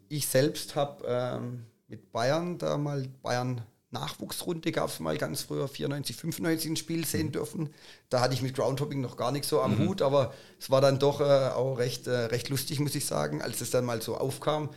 ich 0.09 0.27
selbst 0.27 0.75
habe 0.75 1.05
ähm, 1.07 1.67
mit 1.89 2.11
Bayern 2.11 2.59
da 2.59 2.79
mal 2.79 3.07
Bayern 3.23 3.63
Nachwuchsrunde 4.01 4.73
gab 4.73 4.91
es 4.91 5.01
mal 5.01 5.17
ganz 5.17 5.43
früher, 5.43 5.69
94, 5.69 6.17
95 6.17 6.71
ein 6.71 6.77
Spiel 6.77 7.07
sehen 7.07 7.29
mhm. 7.29 7.33
dürfen. 7.33 7.71
Da 8.11 8.21
hatte 8.21 8.35
ich 8.35 8.43
mit 8.43 8.55
Groundhopping 8.55 9.01
noch 9.01 9.17
gar 9.17 9.33
nicht 9.33 9.45
so 9.45 9.61
am 9.61 9.79
mhm. 9.79 9.89
Hut, 9.89 10.03
aber 10.03 10.33
es 10.61 10.71
war 10.71 10.81
dann 10.81 10.99
doch 10.99 11.21
äh, 11.21 11.25
auch 11.25 11.79
recht, 11.79 12.07
äh, 12.07 12.27
recht 12.27 12.49
lustig, 12.49 12.81
muss 12.81 12.95
ich 12.95 13.07
sagen, 13.07 13.43
als 13.43 13.61
es 13.61 13.71
dann 13.71 13.85
mal 13.85 14.03
so 14.03 14.17
aufkam. 14.17 14.71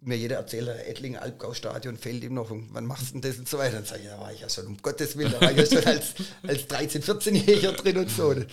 Mir 0.00 0.16
jeder 0.16 0.36
erzählt, 0.36 0.68
Ettlinger 0.68 1.22
Albgau-Stadion 1.22 1.96
fällt 1.96 2.22
ihm 2.22 2.34
noch, 2.34 2.50
und 2.50 2.68
wann 2.72 2.84
machst 2.84 3.08
du 3.08 3.12
denn 3.18 3.22
das 3.22 3.38
und 3.38 3.48
so 3.48 3.58
weiter. 3.58 3.76
Dann 3.76 3.86
sage 3.86 4.02
ich, 4.02 4.08
da 4.08 4.20
war 4.20 4.32
ich 4.32 4.40
ja 4.40 4.48
schon, 4.48 4.66
um 4.66 4.76
Gottes 4.80 5.16
Willen, 5.16 5.32
da 5.32 5.40
war 5.40 5.50
ich 5.50 5.56
ja 5.56 5.66
schon 5.66 5.84
als, 5.84 6.14
als 6.46 6.68
13-, 6.68 7.02
14-Jähriger 7.02 7.72
drin 7.72 7.96
und 7.96 8.10
so. 8.10 8.34
Das 8.34 8.44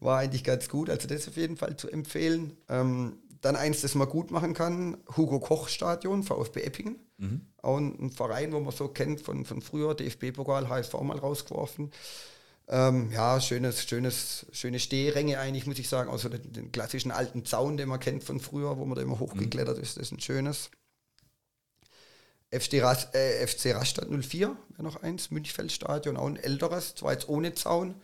war 0.00 0.20
eigentlich 0.20 0.44
ganz 0.44 0.68
gut, 0.68 0.88
also 0.88 1.08
das 1.08 1.28
auf 1.28 1.36
jeden 1.36 1.56
Fall 1.56 1.76
zu 1.76 1.90
empfehlen. 1.90 2.56
Ähm, 2.68 3.18
dann 3.44 3.56
eins, 3.56 3.82
das 3.82 3.94
man 3.94 4.08
gut 4.08 4.30
machen 4.30 4.54
kann, 4.54 4.96
Hugo 5.16 5.38
Koch 5.38 5.68
Stadion, 5.68 6.22
VfB 6.22 6.62
Eppingen. 6.62 6.98
Mhm. 7.18 7.42
Auch 7.62 7.78
ein, 7.78 8.10
Verein, 8.10 8.52
wo 8.52 8.60
man 8.60 8.74
so 8.74 8.88
kennt 8.88 9.20
von, 9.20 9.44
von 9.44 9.62
früher, 9.62 9.94
DFB-Pokal, 9.94 10.68
HSV 10.68 10.94
mal 11.02 11.18
rausgeworfen. 11.18 11.90
Ähm, 12.66 13.10
ja, 13.12 13.40
schönes, 13.40 13.82
schönes, 13.84 14.46
schöne 14.52 14.80
Stehränge 14.80 15.38
eigentlich, 15.38 15.66
muss 15.66 15.78
ich 15.78 15.88
sagen. 15.88 16.10
Also 16.10 16.28
den, 16.28 16.52
den, 16.52 16.72
klassischen 16.72 17.10
alten 17.10 17.44
Zaun, 17.44 17.76
den 17.76 17.88
man 17.88 18.00
kennt 18.00 18.24
von 18.24 18.40
früher, 18.40 18.78
wo 18.78 18.84
man 18.84 18.96
da 18.96 19.02
immer 19.02 19.18
hochgeklettert 19.18 19.78
ist, 19.78 19.96
das 19.96 20.04
ist 20.04 20.12
ein 20.12 20.20
schönes. 20.20 20.70
FC, 22.50 22.82
Ras, 22.82 23.08
äh, 23.14 23.46
FC 23.46 23.74
Rastatt 23.74 24.08
04 24.08 24.56
wäre 24.70 24.82
noch 24.82 25.02
eins, 25.02 25.30
Münchfeldstadion, 25.30 26.16
auch 26.16 26.26
ein 26.26 26.36
älteres, 26.36 26.94
zwar 26.94 27.12
jetzt 27.12 27.28
ohne 27.28 27.52
Zaun, 27.54 27.96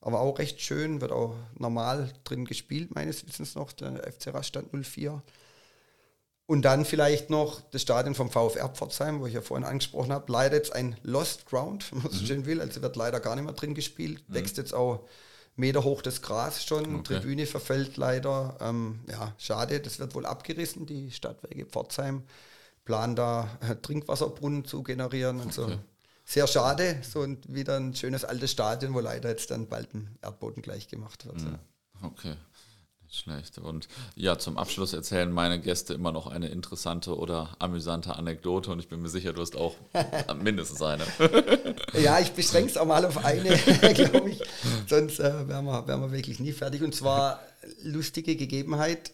aber 0.00 0.20
auch 0.20 0.38
recht 0.38 0.60
schön, 0.60 1.02
wird 1.02 1.12
auch 1.12 1.36
normal 1.58 2.10
drin 2.24 2.46
gespielt, 2.46 2.94
meines 2.94 3.26
Wissens 3.26 3.54
noch, 3.54 3.72
der 3.72 4.10
FC 4.10 4.28
Rastatt 4.28 4.66
04. 4.72 5.22
Und 6.50 6.62
dann 6.62 6.84
vielleicht 6.84 7.30
noch 7.30 7.60
das 7.70 7.82
Stadion 7.82 8.16
vom 8.16 8.28
VfR 8.28 8.70
Pforzheim, 8.70 9.20
wo 9.20 9.26
ich 9.26 9.34
ja 9.34 9.40
vorhin 9.40 9.64
angesprochen 9.64 10.10
habe, 10.10 10.32
leider 10.32 10.56
jetzt 10.56 10.74
ein 10.74 10.96
Lost 11.04 11.46
Ground, 11.46 11.92
wenn 11.92 12.02
man 12.02 12.10
so 12.10 12.22
mhm. 12.22 12.26
schön 12.26 12.44
will. 12.44 12.60
Also 12.60 12.82
wird 12.82 12.96
leider 12.96 13.20
gar 13.20 13.36
nicht 13.36 13.44
mehr 13.44 13.54
drin 13.54 13.72
gespielt. 13.72 14.28
Mhm. 14.28 14.34
Wächst 14.34 14.56
jetzt 14.56 14.74
auch 14.74 15.06
Meter 15.54 15.84
hoch 15.84 16.02
das 16.02 16.22
Gras 16.22 16.64
schon. 16.64 16.96
Okay. 16.96 17.20
Tribüne 17.20 17.46
verfällt 17.46 17.96
leider. 17.96 18.56
Ähm, 18.60 18.98
ja, 19.08 19.32
schade, 19.38 19.78
das 19.78 20.00
wird 20.00 20.16
wohl 20.16 20.26
abgerissen, 20.26 20.86
die 20.86 21.12
Stadtwerke 21.12 21.66
Pforzheim. 21.66 22.24
Plan 22.84 23.14
da 23.14 23.48
äh, 23.60 23.76
Trinkwasserbrunnen 23.76 24.64
zu 24.64 24.82
generieren 24.82 25.38
und 25.38 25.54
so. 25.54 25.70
Sehr 26.24 26.48
schade, 26.48 26.98
so 27.08 27.22
ein, 27.22 27.38
wieder 27.46 27.76
ein 27.76 27.94
schönes 27.94 28.24
altes 28.24 28.50
Stadion, 28.50 28.92
wo 28.92 28.98
leider 28.98 29.28
jetzt 29.28 29.52
dann 29.52 29.68
bald 29.68 29.94
ein 29.94 30.18
Erdboden 30.20 30.62
gleich 30.62 30.88
gemacht 30.88 31.26
wird. 31.26 31.42
Mhm. 31.42 31.60
Okay. 32.02 32.34
Schlecht. 33.12 33.58
Und 33.58 33.88
ja, 34.14 34.38
zum 34.38 34.56
Abschluss 34.56 34.92
erzählen 34.92 35.32
meine 35.32 35.60
Gäste 35.60 35.94
immer 35.94 36.12
noch 36.12 36.28
eine 36.28 36.48
interessante 36.48 37.16
oder 37.16 37.56
amüsante 37.58 38.14
Anekdote 38.14 38.70
und 38.70 38.78
ich 38.78 38.88
bin 38.88 39.02
mir 39.02 39.08
sicher, 39.08 39.32
du 39.32 39.42
hast 39.42 39.56
auch 39.56 39.74
mindestens 40.40 40.80
eine. 40.80 41.04
ja, 42.00 42.20
ich 42.20 42.30
beschränke 42.32 42.70
es 42.70 42.76
auch 42.76 42.86
mal 42.86 43.04
auf 43.04 43.24
eine, 43.24 43.56
glaube 43.94 44.30
ich. 44.30 44.40
Sonst 44.86 45.18
äh, 45.18 45.48
wären, 45.48 45.64
wir, 45.64 45.88
wären 45.88 46.00
wir 46.00 46.12
wirklich 46.12 46.38
nie 46.38 46.52
fertig. 46.52 46.82
Und 46.82 46.94
zwar 46.94 47.40
lustige 47.82 48.36
Gegebenheit, 48.36 49.12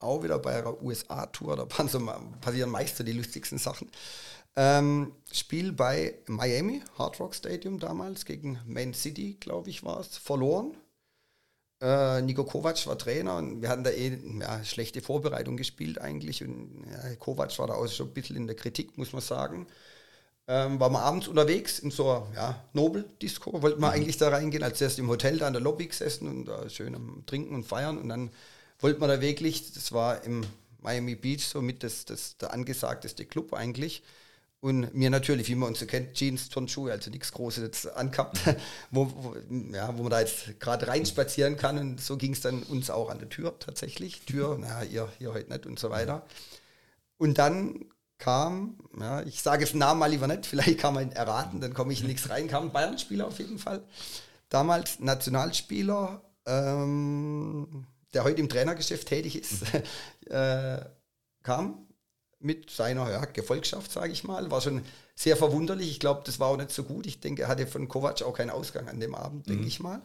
auch 0.00 0.22
wieder 0.24 0.40
bei 0.40 0.56
einer 0.56 0.82
USA-Tour, 0.82 1.56
da 1.56 1.64
passieren 1.64 2.70
meist 2.70 2.96
so 2.96 3.04
die 3.04 3.12
lustigsten 3.12 3.58
Sachen. 3.58 3.88
Ähm, 4.56 5.12
Spiel 5.30 5.70
bei 5.72 6.18
Miami, 6.26 6.82
Hard 6.98 7.20
Rock 7.20 7.36
Stadium 7.36 7.78
damals, 7.78 8.24
gegen 8.24 8.58
Man 8.66 8.94
City, 8.94 9.36
glaube 9.38 9.70
ich, 9.70 9.84
war 9.84 10.00
es, 10.00 10.18
verloren 10.18 10.76
äh, 11.80 12.22
Nico 12.22 12.44
Kovac 12.44 12.86
war 12.86 12.98
Trainer 12.98 13.36
und 13.36 13.62
wir 13.62 13.68
hatten 13.68 13.84
da 13.84 13.90
eh 13.90 14.18
ja, 14.40 14.64
schlechte 14.64 15.00
Vorbereitung 15.00 15.56
gespielt 15.56 16.00
eigentlich. 16.00 16.42
Und 16.42 16.84
ja, 16.90 17.14
Kovac 17.16 17.56
war 17.58 17.68
da 17.68 17.74
auch 17.74 17.88
schon 17.88 18.08
ein 18.08 18.14
bisschen 18.14 18.36
in 18.36 18.46
der 18.46 18.56
Kritik, 18.56 18.98
muss 18.98 19.12
man 19.12 19.22
sagen. 19.22 19.66
Ähm, 20.50 20.80
waren 20.80 20.92
wir 20.92 21.02
abends 21.02 21.28
unterwegs 21.28 21.78
in 21.78 21.90
so 21.90 22.10
einer 22.10 22.26
ja, 22.34 22.64
Nobel-Disco, 22.72 23.62
wollten 23.62 23.80
wir 23.80 23.88
mhm. 23.88 23.92
eigentlich 23.92 24.16
da 24.16 24.30
reingehen, 24.30 24.62
als 24.62 24.80
erst 24.80 24.98
im 24.98 25.08
Hotel 25.08 25.38
da 25.38 25.46
in 25.46 25.52
der 25.52 25.62
Lobby 25.62 25.86
gesessen 25.86 26.26
und 26.26 26.44
da 26.46 26.68
schön 26.70 26.94
am 26.94 27.22
Trinken 27.26 27.54
und 27.54 27.64
Feiern. 27.64 27.98
Und 27.98 28.08
dann 28.08 28.30
wollten 28.80 29.00
wir 29.00 29.08
da 29.08 29.20
wirklich, 29.20 29.72
das 29.72 29.92
war 29.92 30.24
im 30.24 30.44
Miami 30.80 31.16
Beach 31.16 31.46
somit 31.46 31.82
das, 31.82 32.06
das 32.06 32.38
der 32.38 32.52
angesagteste 32.52 33.26
Club 33.26 33.52
eigentlich. 33.52 34.02
Und 34.60 34.92
mir 34.92 35.08
natürlich, 35.08 35.48
wie 35.48 35.54
man 35.54 35.68
uns 35.68 35.78
so 35.78 35.86
kennt, 35.86 36.14
Jeans, 36.14 36.48
Turnschuhe, 36.48 36.90
also 36.90 37.10
nichts 37.10 37.30
Großes 37.30 37.62
jetzt 37.62 37.96
angehabt, 37.96 38.40
wo, 38.90 39.06
wo, 39.14 39.36
ja, 39.72 39.96
wo 39.96 40.02
man 40.02 40.10
da 40.10 40.20
jetzt 40.20 40.58
gerade 40.58 40.88
reinspazieren 40.88 41.56
kann. 41.56 41.78
Und 41.78 42.00
so 42.00 42.16
ging 42.16 42.32
es 42.32 42.40
dann 42.40 42.64
uns 42.64 42.90
auch 42.90 43.08
an 43.08 43.20
der 43.20 43.28
Tür 43.28 43.56
tatsächlich. 43.58 44.22
Tür, 44.22 44.58
naja, 44.58 44.82
ihr, 44.82 45.12
ihr 45.20 45.32
heute 45.32 45.52
nicht 45.52 45.64
und 45.66 45.78
so 45.78 45.90
weiter. 45.90 46.26
Und 47.18 47.38
dann 47.38 47.84
kam, 48.18 48.78
ja, 48.98 49.22
ich 49.22 49.42
sage 49.42 49.64
es 49.64 49.74
Namen 49.74 50.00
mal 50.00 50.10
lieber 50.10 50.26
nicht, 50.26 50.44
vielleicht 50.46 50.78
kann 50.78 50.94
man 50.94 51.04
ihn 51.04 51.12
erraten, 51.12 51.60
dann 51.60 51.72
komme 51.72 51.92
ich 51.92 52.02
nichts 52.02 52.28
rein, 52.28 52.48
kam 52.48 52.64
ein 52.64 52.72
Bayern-Spieler 52.72 53.28
auf 53.28 53.38
jeden 53.38 53.58
Fall. 53.58 53.84
Damals 54.48 54.98
Nationalspieler, 54.98 56.22
ähm, 56.46 57.86
der 58.12 58.24
heute 58.24 58.40
im 58.40 58.48
Trainergeschäft 58.48 59.08
tätig 59.08 59.36
ist, 59.36 59.62
äh, 60.30 60.80
kam 61.42 61.87
mit 62.40 62.70
seiner 62.70 63.10
ja, 63.10 63.24
Gefolgschaft, 63.24 63.90
sage 63.90 64.12
ich 64.12 64.24
mal. 64.24 64.50
War 64.50 64.60
schon 64.60 64.82
sehr 65.14 65.36
verwunderlich. 65.36 65.90
Ich 65.90 66.00
glaube, 66.00 66.22
das 66.24 66.38
war 66.38 66.48
auch 66.48 66.56
nicht 66.56 66.70
so 66.70 66.84
gut. 66.84 67.06
Ich 67.06 67.20
denke, 67.20 67.42
er 67.42 67.48
hatte 67.48 67.66
von 67.66 67.88
Kovac 67.88 68.22
auch 68.22 68.34
keinen 68.34 68.50
Ausgang 68.50 68.88
an 68.88 69.00
dem 69.00 69.14
Abend, 69.14 69.46
mhm. 69.46 69.52
denke 69.52 69.66
ich 69.66 69.80
mal. 69.80 70.02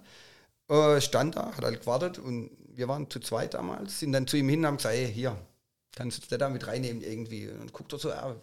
Äh, 0.69 1.01
stand 1.01 1.35
da, 1.35 1.55
hat 1.55 1.63
halt 1.63 1.81
gewartet 1.81 2.19
und 2.19 2.51
wir 2.75 2.87
waren 2.87 3.09
zu 3.09 3.19
zweit 3.19 3.53
damals, 3.53 3.99
sind 3.99 4.13
dann 4.13 4.27
zu 4.27 4.37
ihm 4.37 4.49
hin 4.49 4.61
und 4.61 4.65
haben 4.65 4.77
gesagt, 4.77 4.95
hey, 4.95 5.11
hier, 5.11 5.37
kannst 5.95 6.31
du 6.31 6.37
da 6.37 6.49
mit 6.49 6.65
reinnehmen 6.65 7.03
irgendwie? 7.03 7.49
Und 7.49 7.73
guckt 7.73 7.93
er 7.93 7.99
so, 7.99 8.09
ja, 8.09 8.35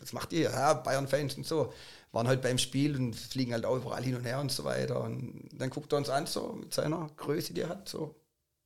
was 0.00 0.12
macht 0.12 0.32
ihr? 0.32 0.50
Ja, 0.50 0.74
Bayern-Fans 0.74 1.36
und 1.36 1.46
so. 1.46 1.72
Waren 2.10 2.26
halt 2.26 2.42
beim 2.42 2.58
Spiel 2.58 2.96
und 2.96 3.14
fliegen 3.14 3.52
halt 3.52 3.64
auch 3.64 3.76
überall 3.76 4.02
hin 4.02 4.16
und 4.16 4.24
her 4.24 4.40
und 4.40 4.50
so 4.50 4.64
weiter. 4.64 5.00
Und 5.02 5.50
dann 5.52 5.70
guckt 5.70 5.92
er 5.92 5.98
uns 5.98 6.08
an, 6.08 6.26
so 6.26 6.54
mit 6.54 6.74
seiner 6.74 7.08
Größe, 7.16 7.52
die 7.52 7.60
er 7.60 7.68
hat, 7.68 7.88
so, 7.88 8.16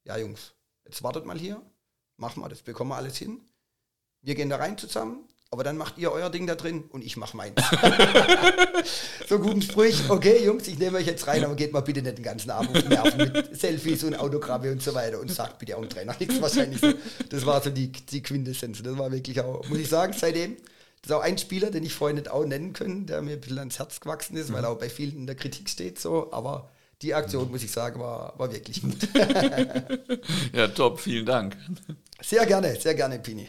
ja 0.04 0.16
Jungs, 0.16 0.54
jetzt 0.86 1.02
wartet 1.02 1.26
mal 1.26 1.38
hier, 1.38 1.60
machen 2.16 2.42
wir 2.42 2.48
das, 2.48 2.62
bekommen 2.62 2.90
wir 2.90 2.96
alles 2.96 3.18
hin 3.18 3.42
wir 4.22 4.34
gehen 4.34 4.48
da 4.48 4.56
rein 4.56 4.78
zusammen, 4.78 5.28
aber 5.52 5.64
dann 5.64 5.76
macht 5.76 5.98
ihr 5.98 6.10
euer 6.10 6.30
Ding 6.30 6.46
da 6.46 6.54
drin 6.54 6.84
und 6.88 7.04
ich 7.04 7.18
mach 7.18 7.34
meins. 7.34 7.60
so 9.28 9.38
guten 9.38 9.60
Sprüch, 9.60 10.08
okay 10.08 10.42
Jungs, 10.42 10.66
ich 10.66 10.78
nehme 10.78 10.96
euch 10.96 11.06
jetzt 11.06 11.26
rein, 11.26 11.44
aber 11.44 11.54
geht 11.56 11.74
mal 11.74 11.80
bitte 11.80 12.00
nicht 12.00 12.16
den 12.16 12.24
ganzen 12.24 12.50
Abend 12.50 12.74
auf 12.74 12.88
Nerven 12.88 13.32
mit 13.32 13.60
Selfies 13.60 14.02
und 14.04 14.14
Autogramme 14.14 14.72
und 14.72 14.82
so 14.82 14.94
weiter 14.94 15.20
und 15.20 15.30
sagt 15.30 15.58
bitte 15.58 15.76
auch 15.76 15.82
dem 15.82 15.90
Trainer 15.90 16.16
nichts 16.18 16.40
wahrscheinlich 16.40 16.80
so. 16.80 16.94
Das 17.28 17.44
war 17.44 17.62
so 17.62 17.68
die, 17.68 17.92
die 17.92 18.22
Quintessenz. 18.22 18.82
Das 18.82 18.96
war 18.96 19.12
wirklich 19.12 19.40
auch, 19.42 19.68
muss 19.68 19.78
ich 19.78 19.90
sagen, 19.90 20.14
seitdem, 20.16 20.56
das 21.02 21.10
ist 21.10 21.12
auch 21.12 21.22
ein 21.22 21.36
Spieler, 21.36 21.70
den 21.70 21.84
ich 21.84 21.92
vorhin 21.92 22.16
nicht 22.16 22.30
auch 22.30 22.46
nennen 22.46 22.72
können, 22.72 23.04
der 23.04 23.20
mir 23.20 23.32
ein 23.32 23.40
bisschen 23.40 23.58
ans 23.58 23.78
Herz 23.78 24.00
gewachsen 24.00 24.38
ist, 24.38 24.52
weil 24.54 24.64
er 24.64 24.70
auch 24.70 24.78
bei 24.78 24.88
vielen 24.88 25.16
in 25.16 25.26
der 25.26 25.36
Kritik 25.36 25.68
steht 25.68 26.00
so, 26.00 26.32
aber 26.32 26.70
die 27.02 27.12
Aktion, 27.12 27.50
muss 27.50 27.62
ich 27.62 27.72
sagen, 27.72 28.00
war, 28.00 28.38
war 28.38 28.50
wirklich 28.52 28.80
gut. 28.80 28.96
ja, 30.54 30.68
top, 30.68 31.00
vielen 31.00 31.26
Dank. 31.26 31.58
Sehr 32.22 32.46
gerne, 32.46 32.80
sehr 32.80 32.94
gerne, 32.94 33.18
Pini. 33.18 33.48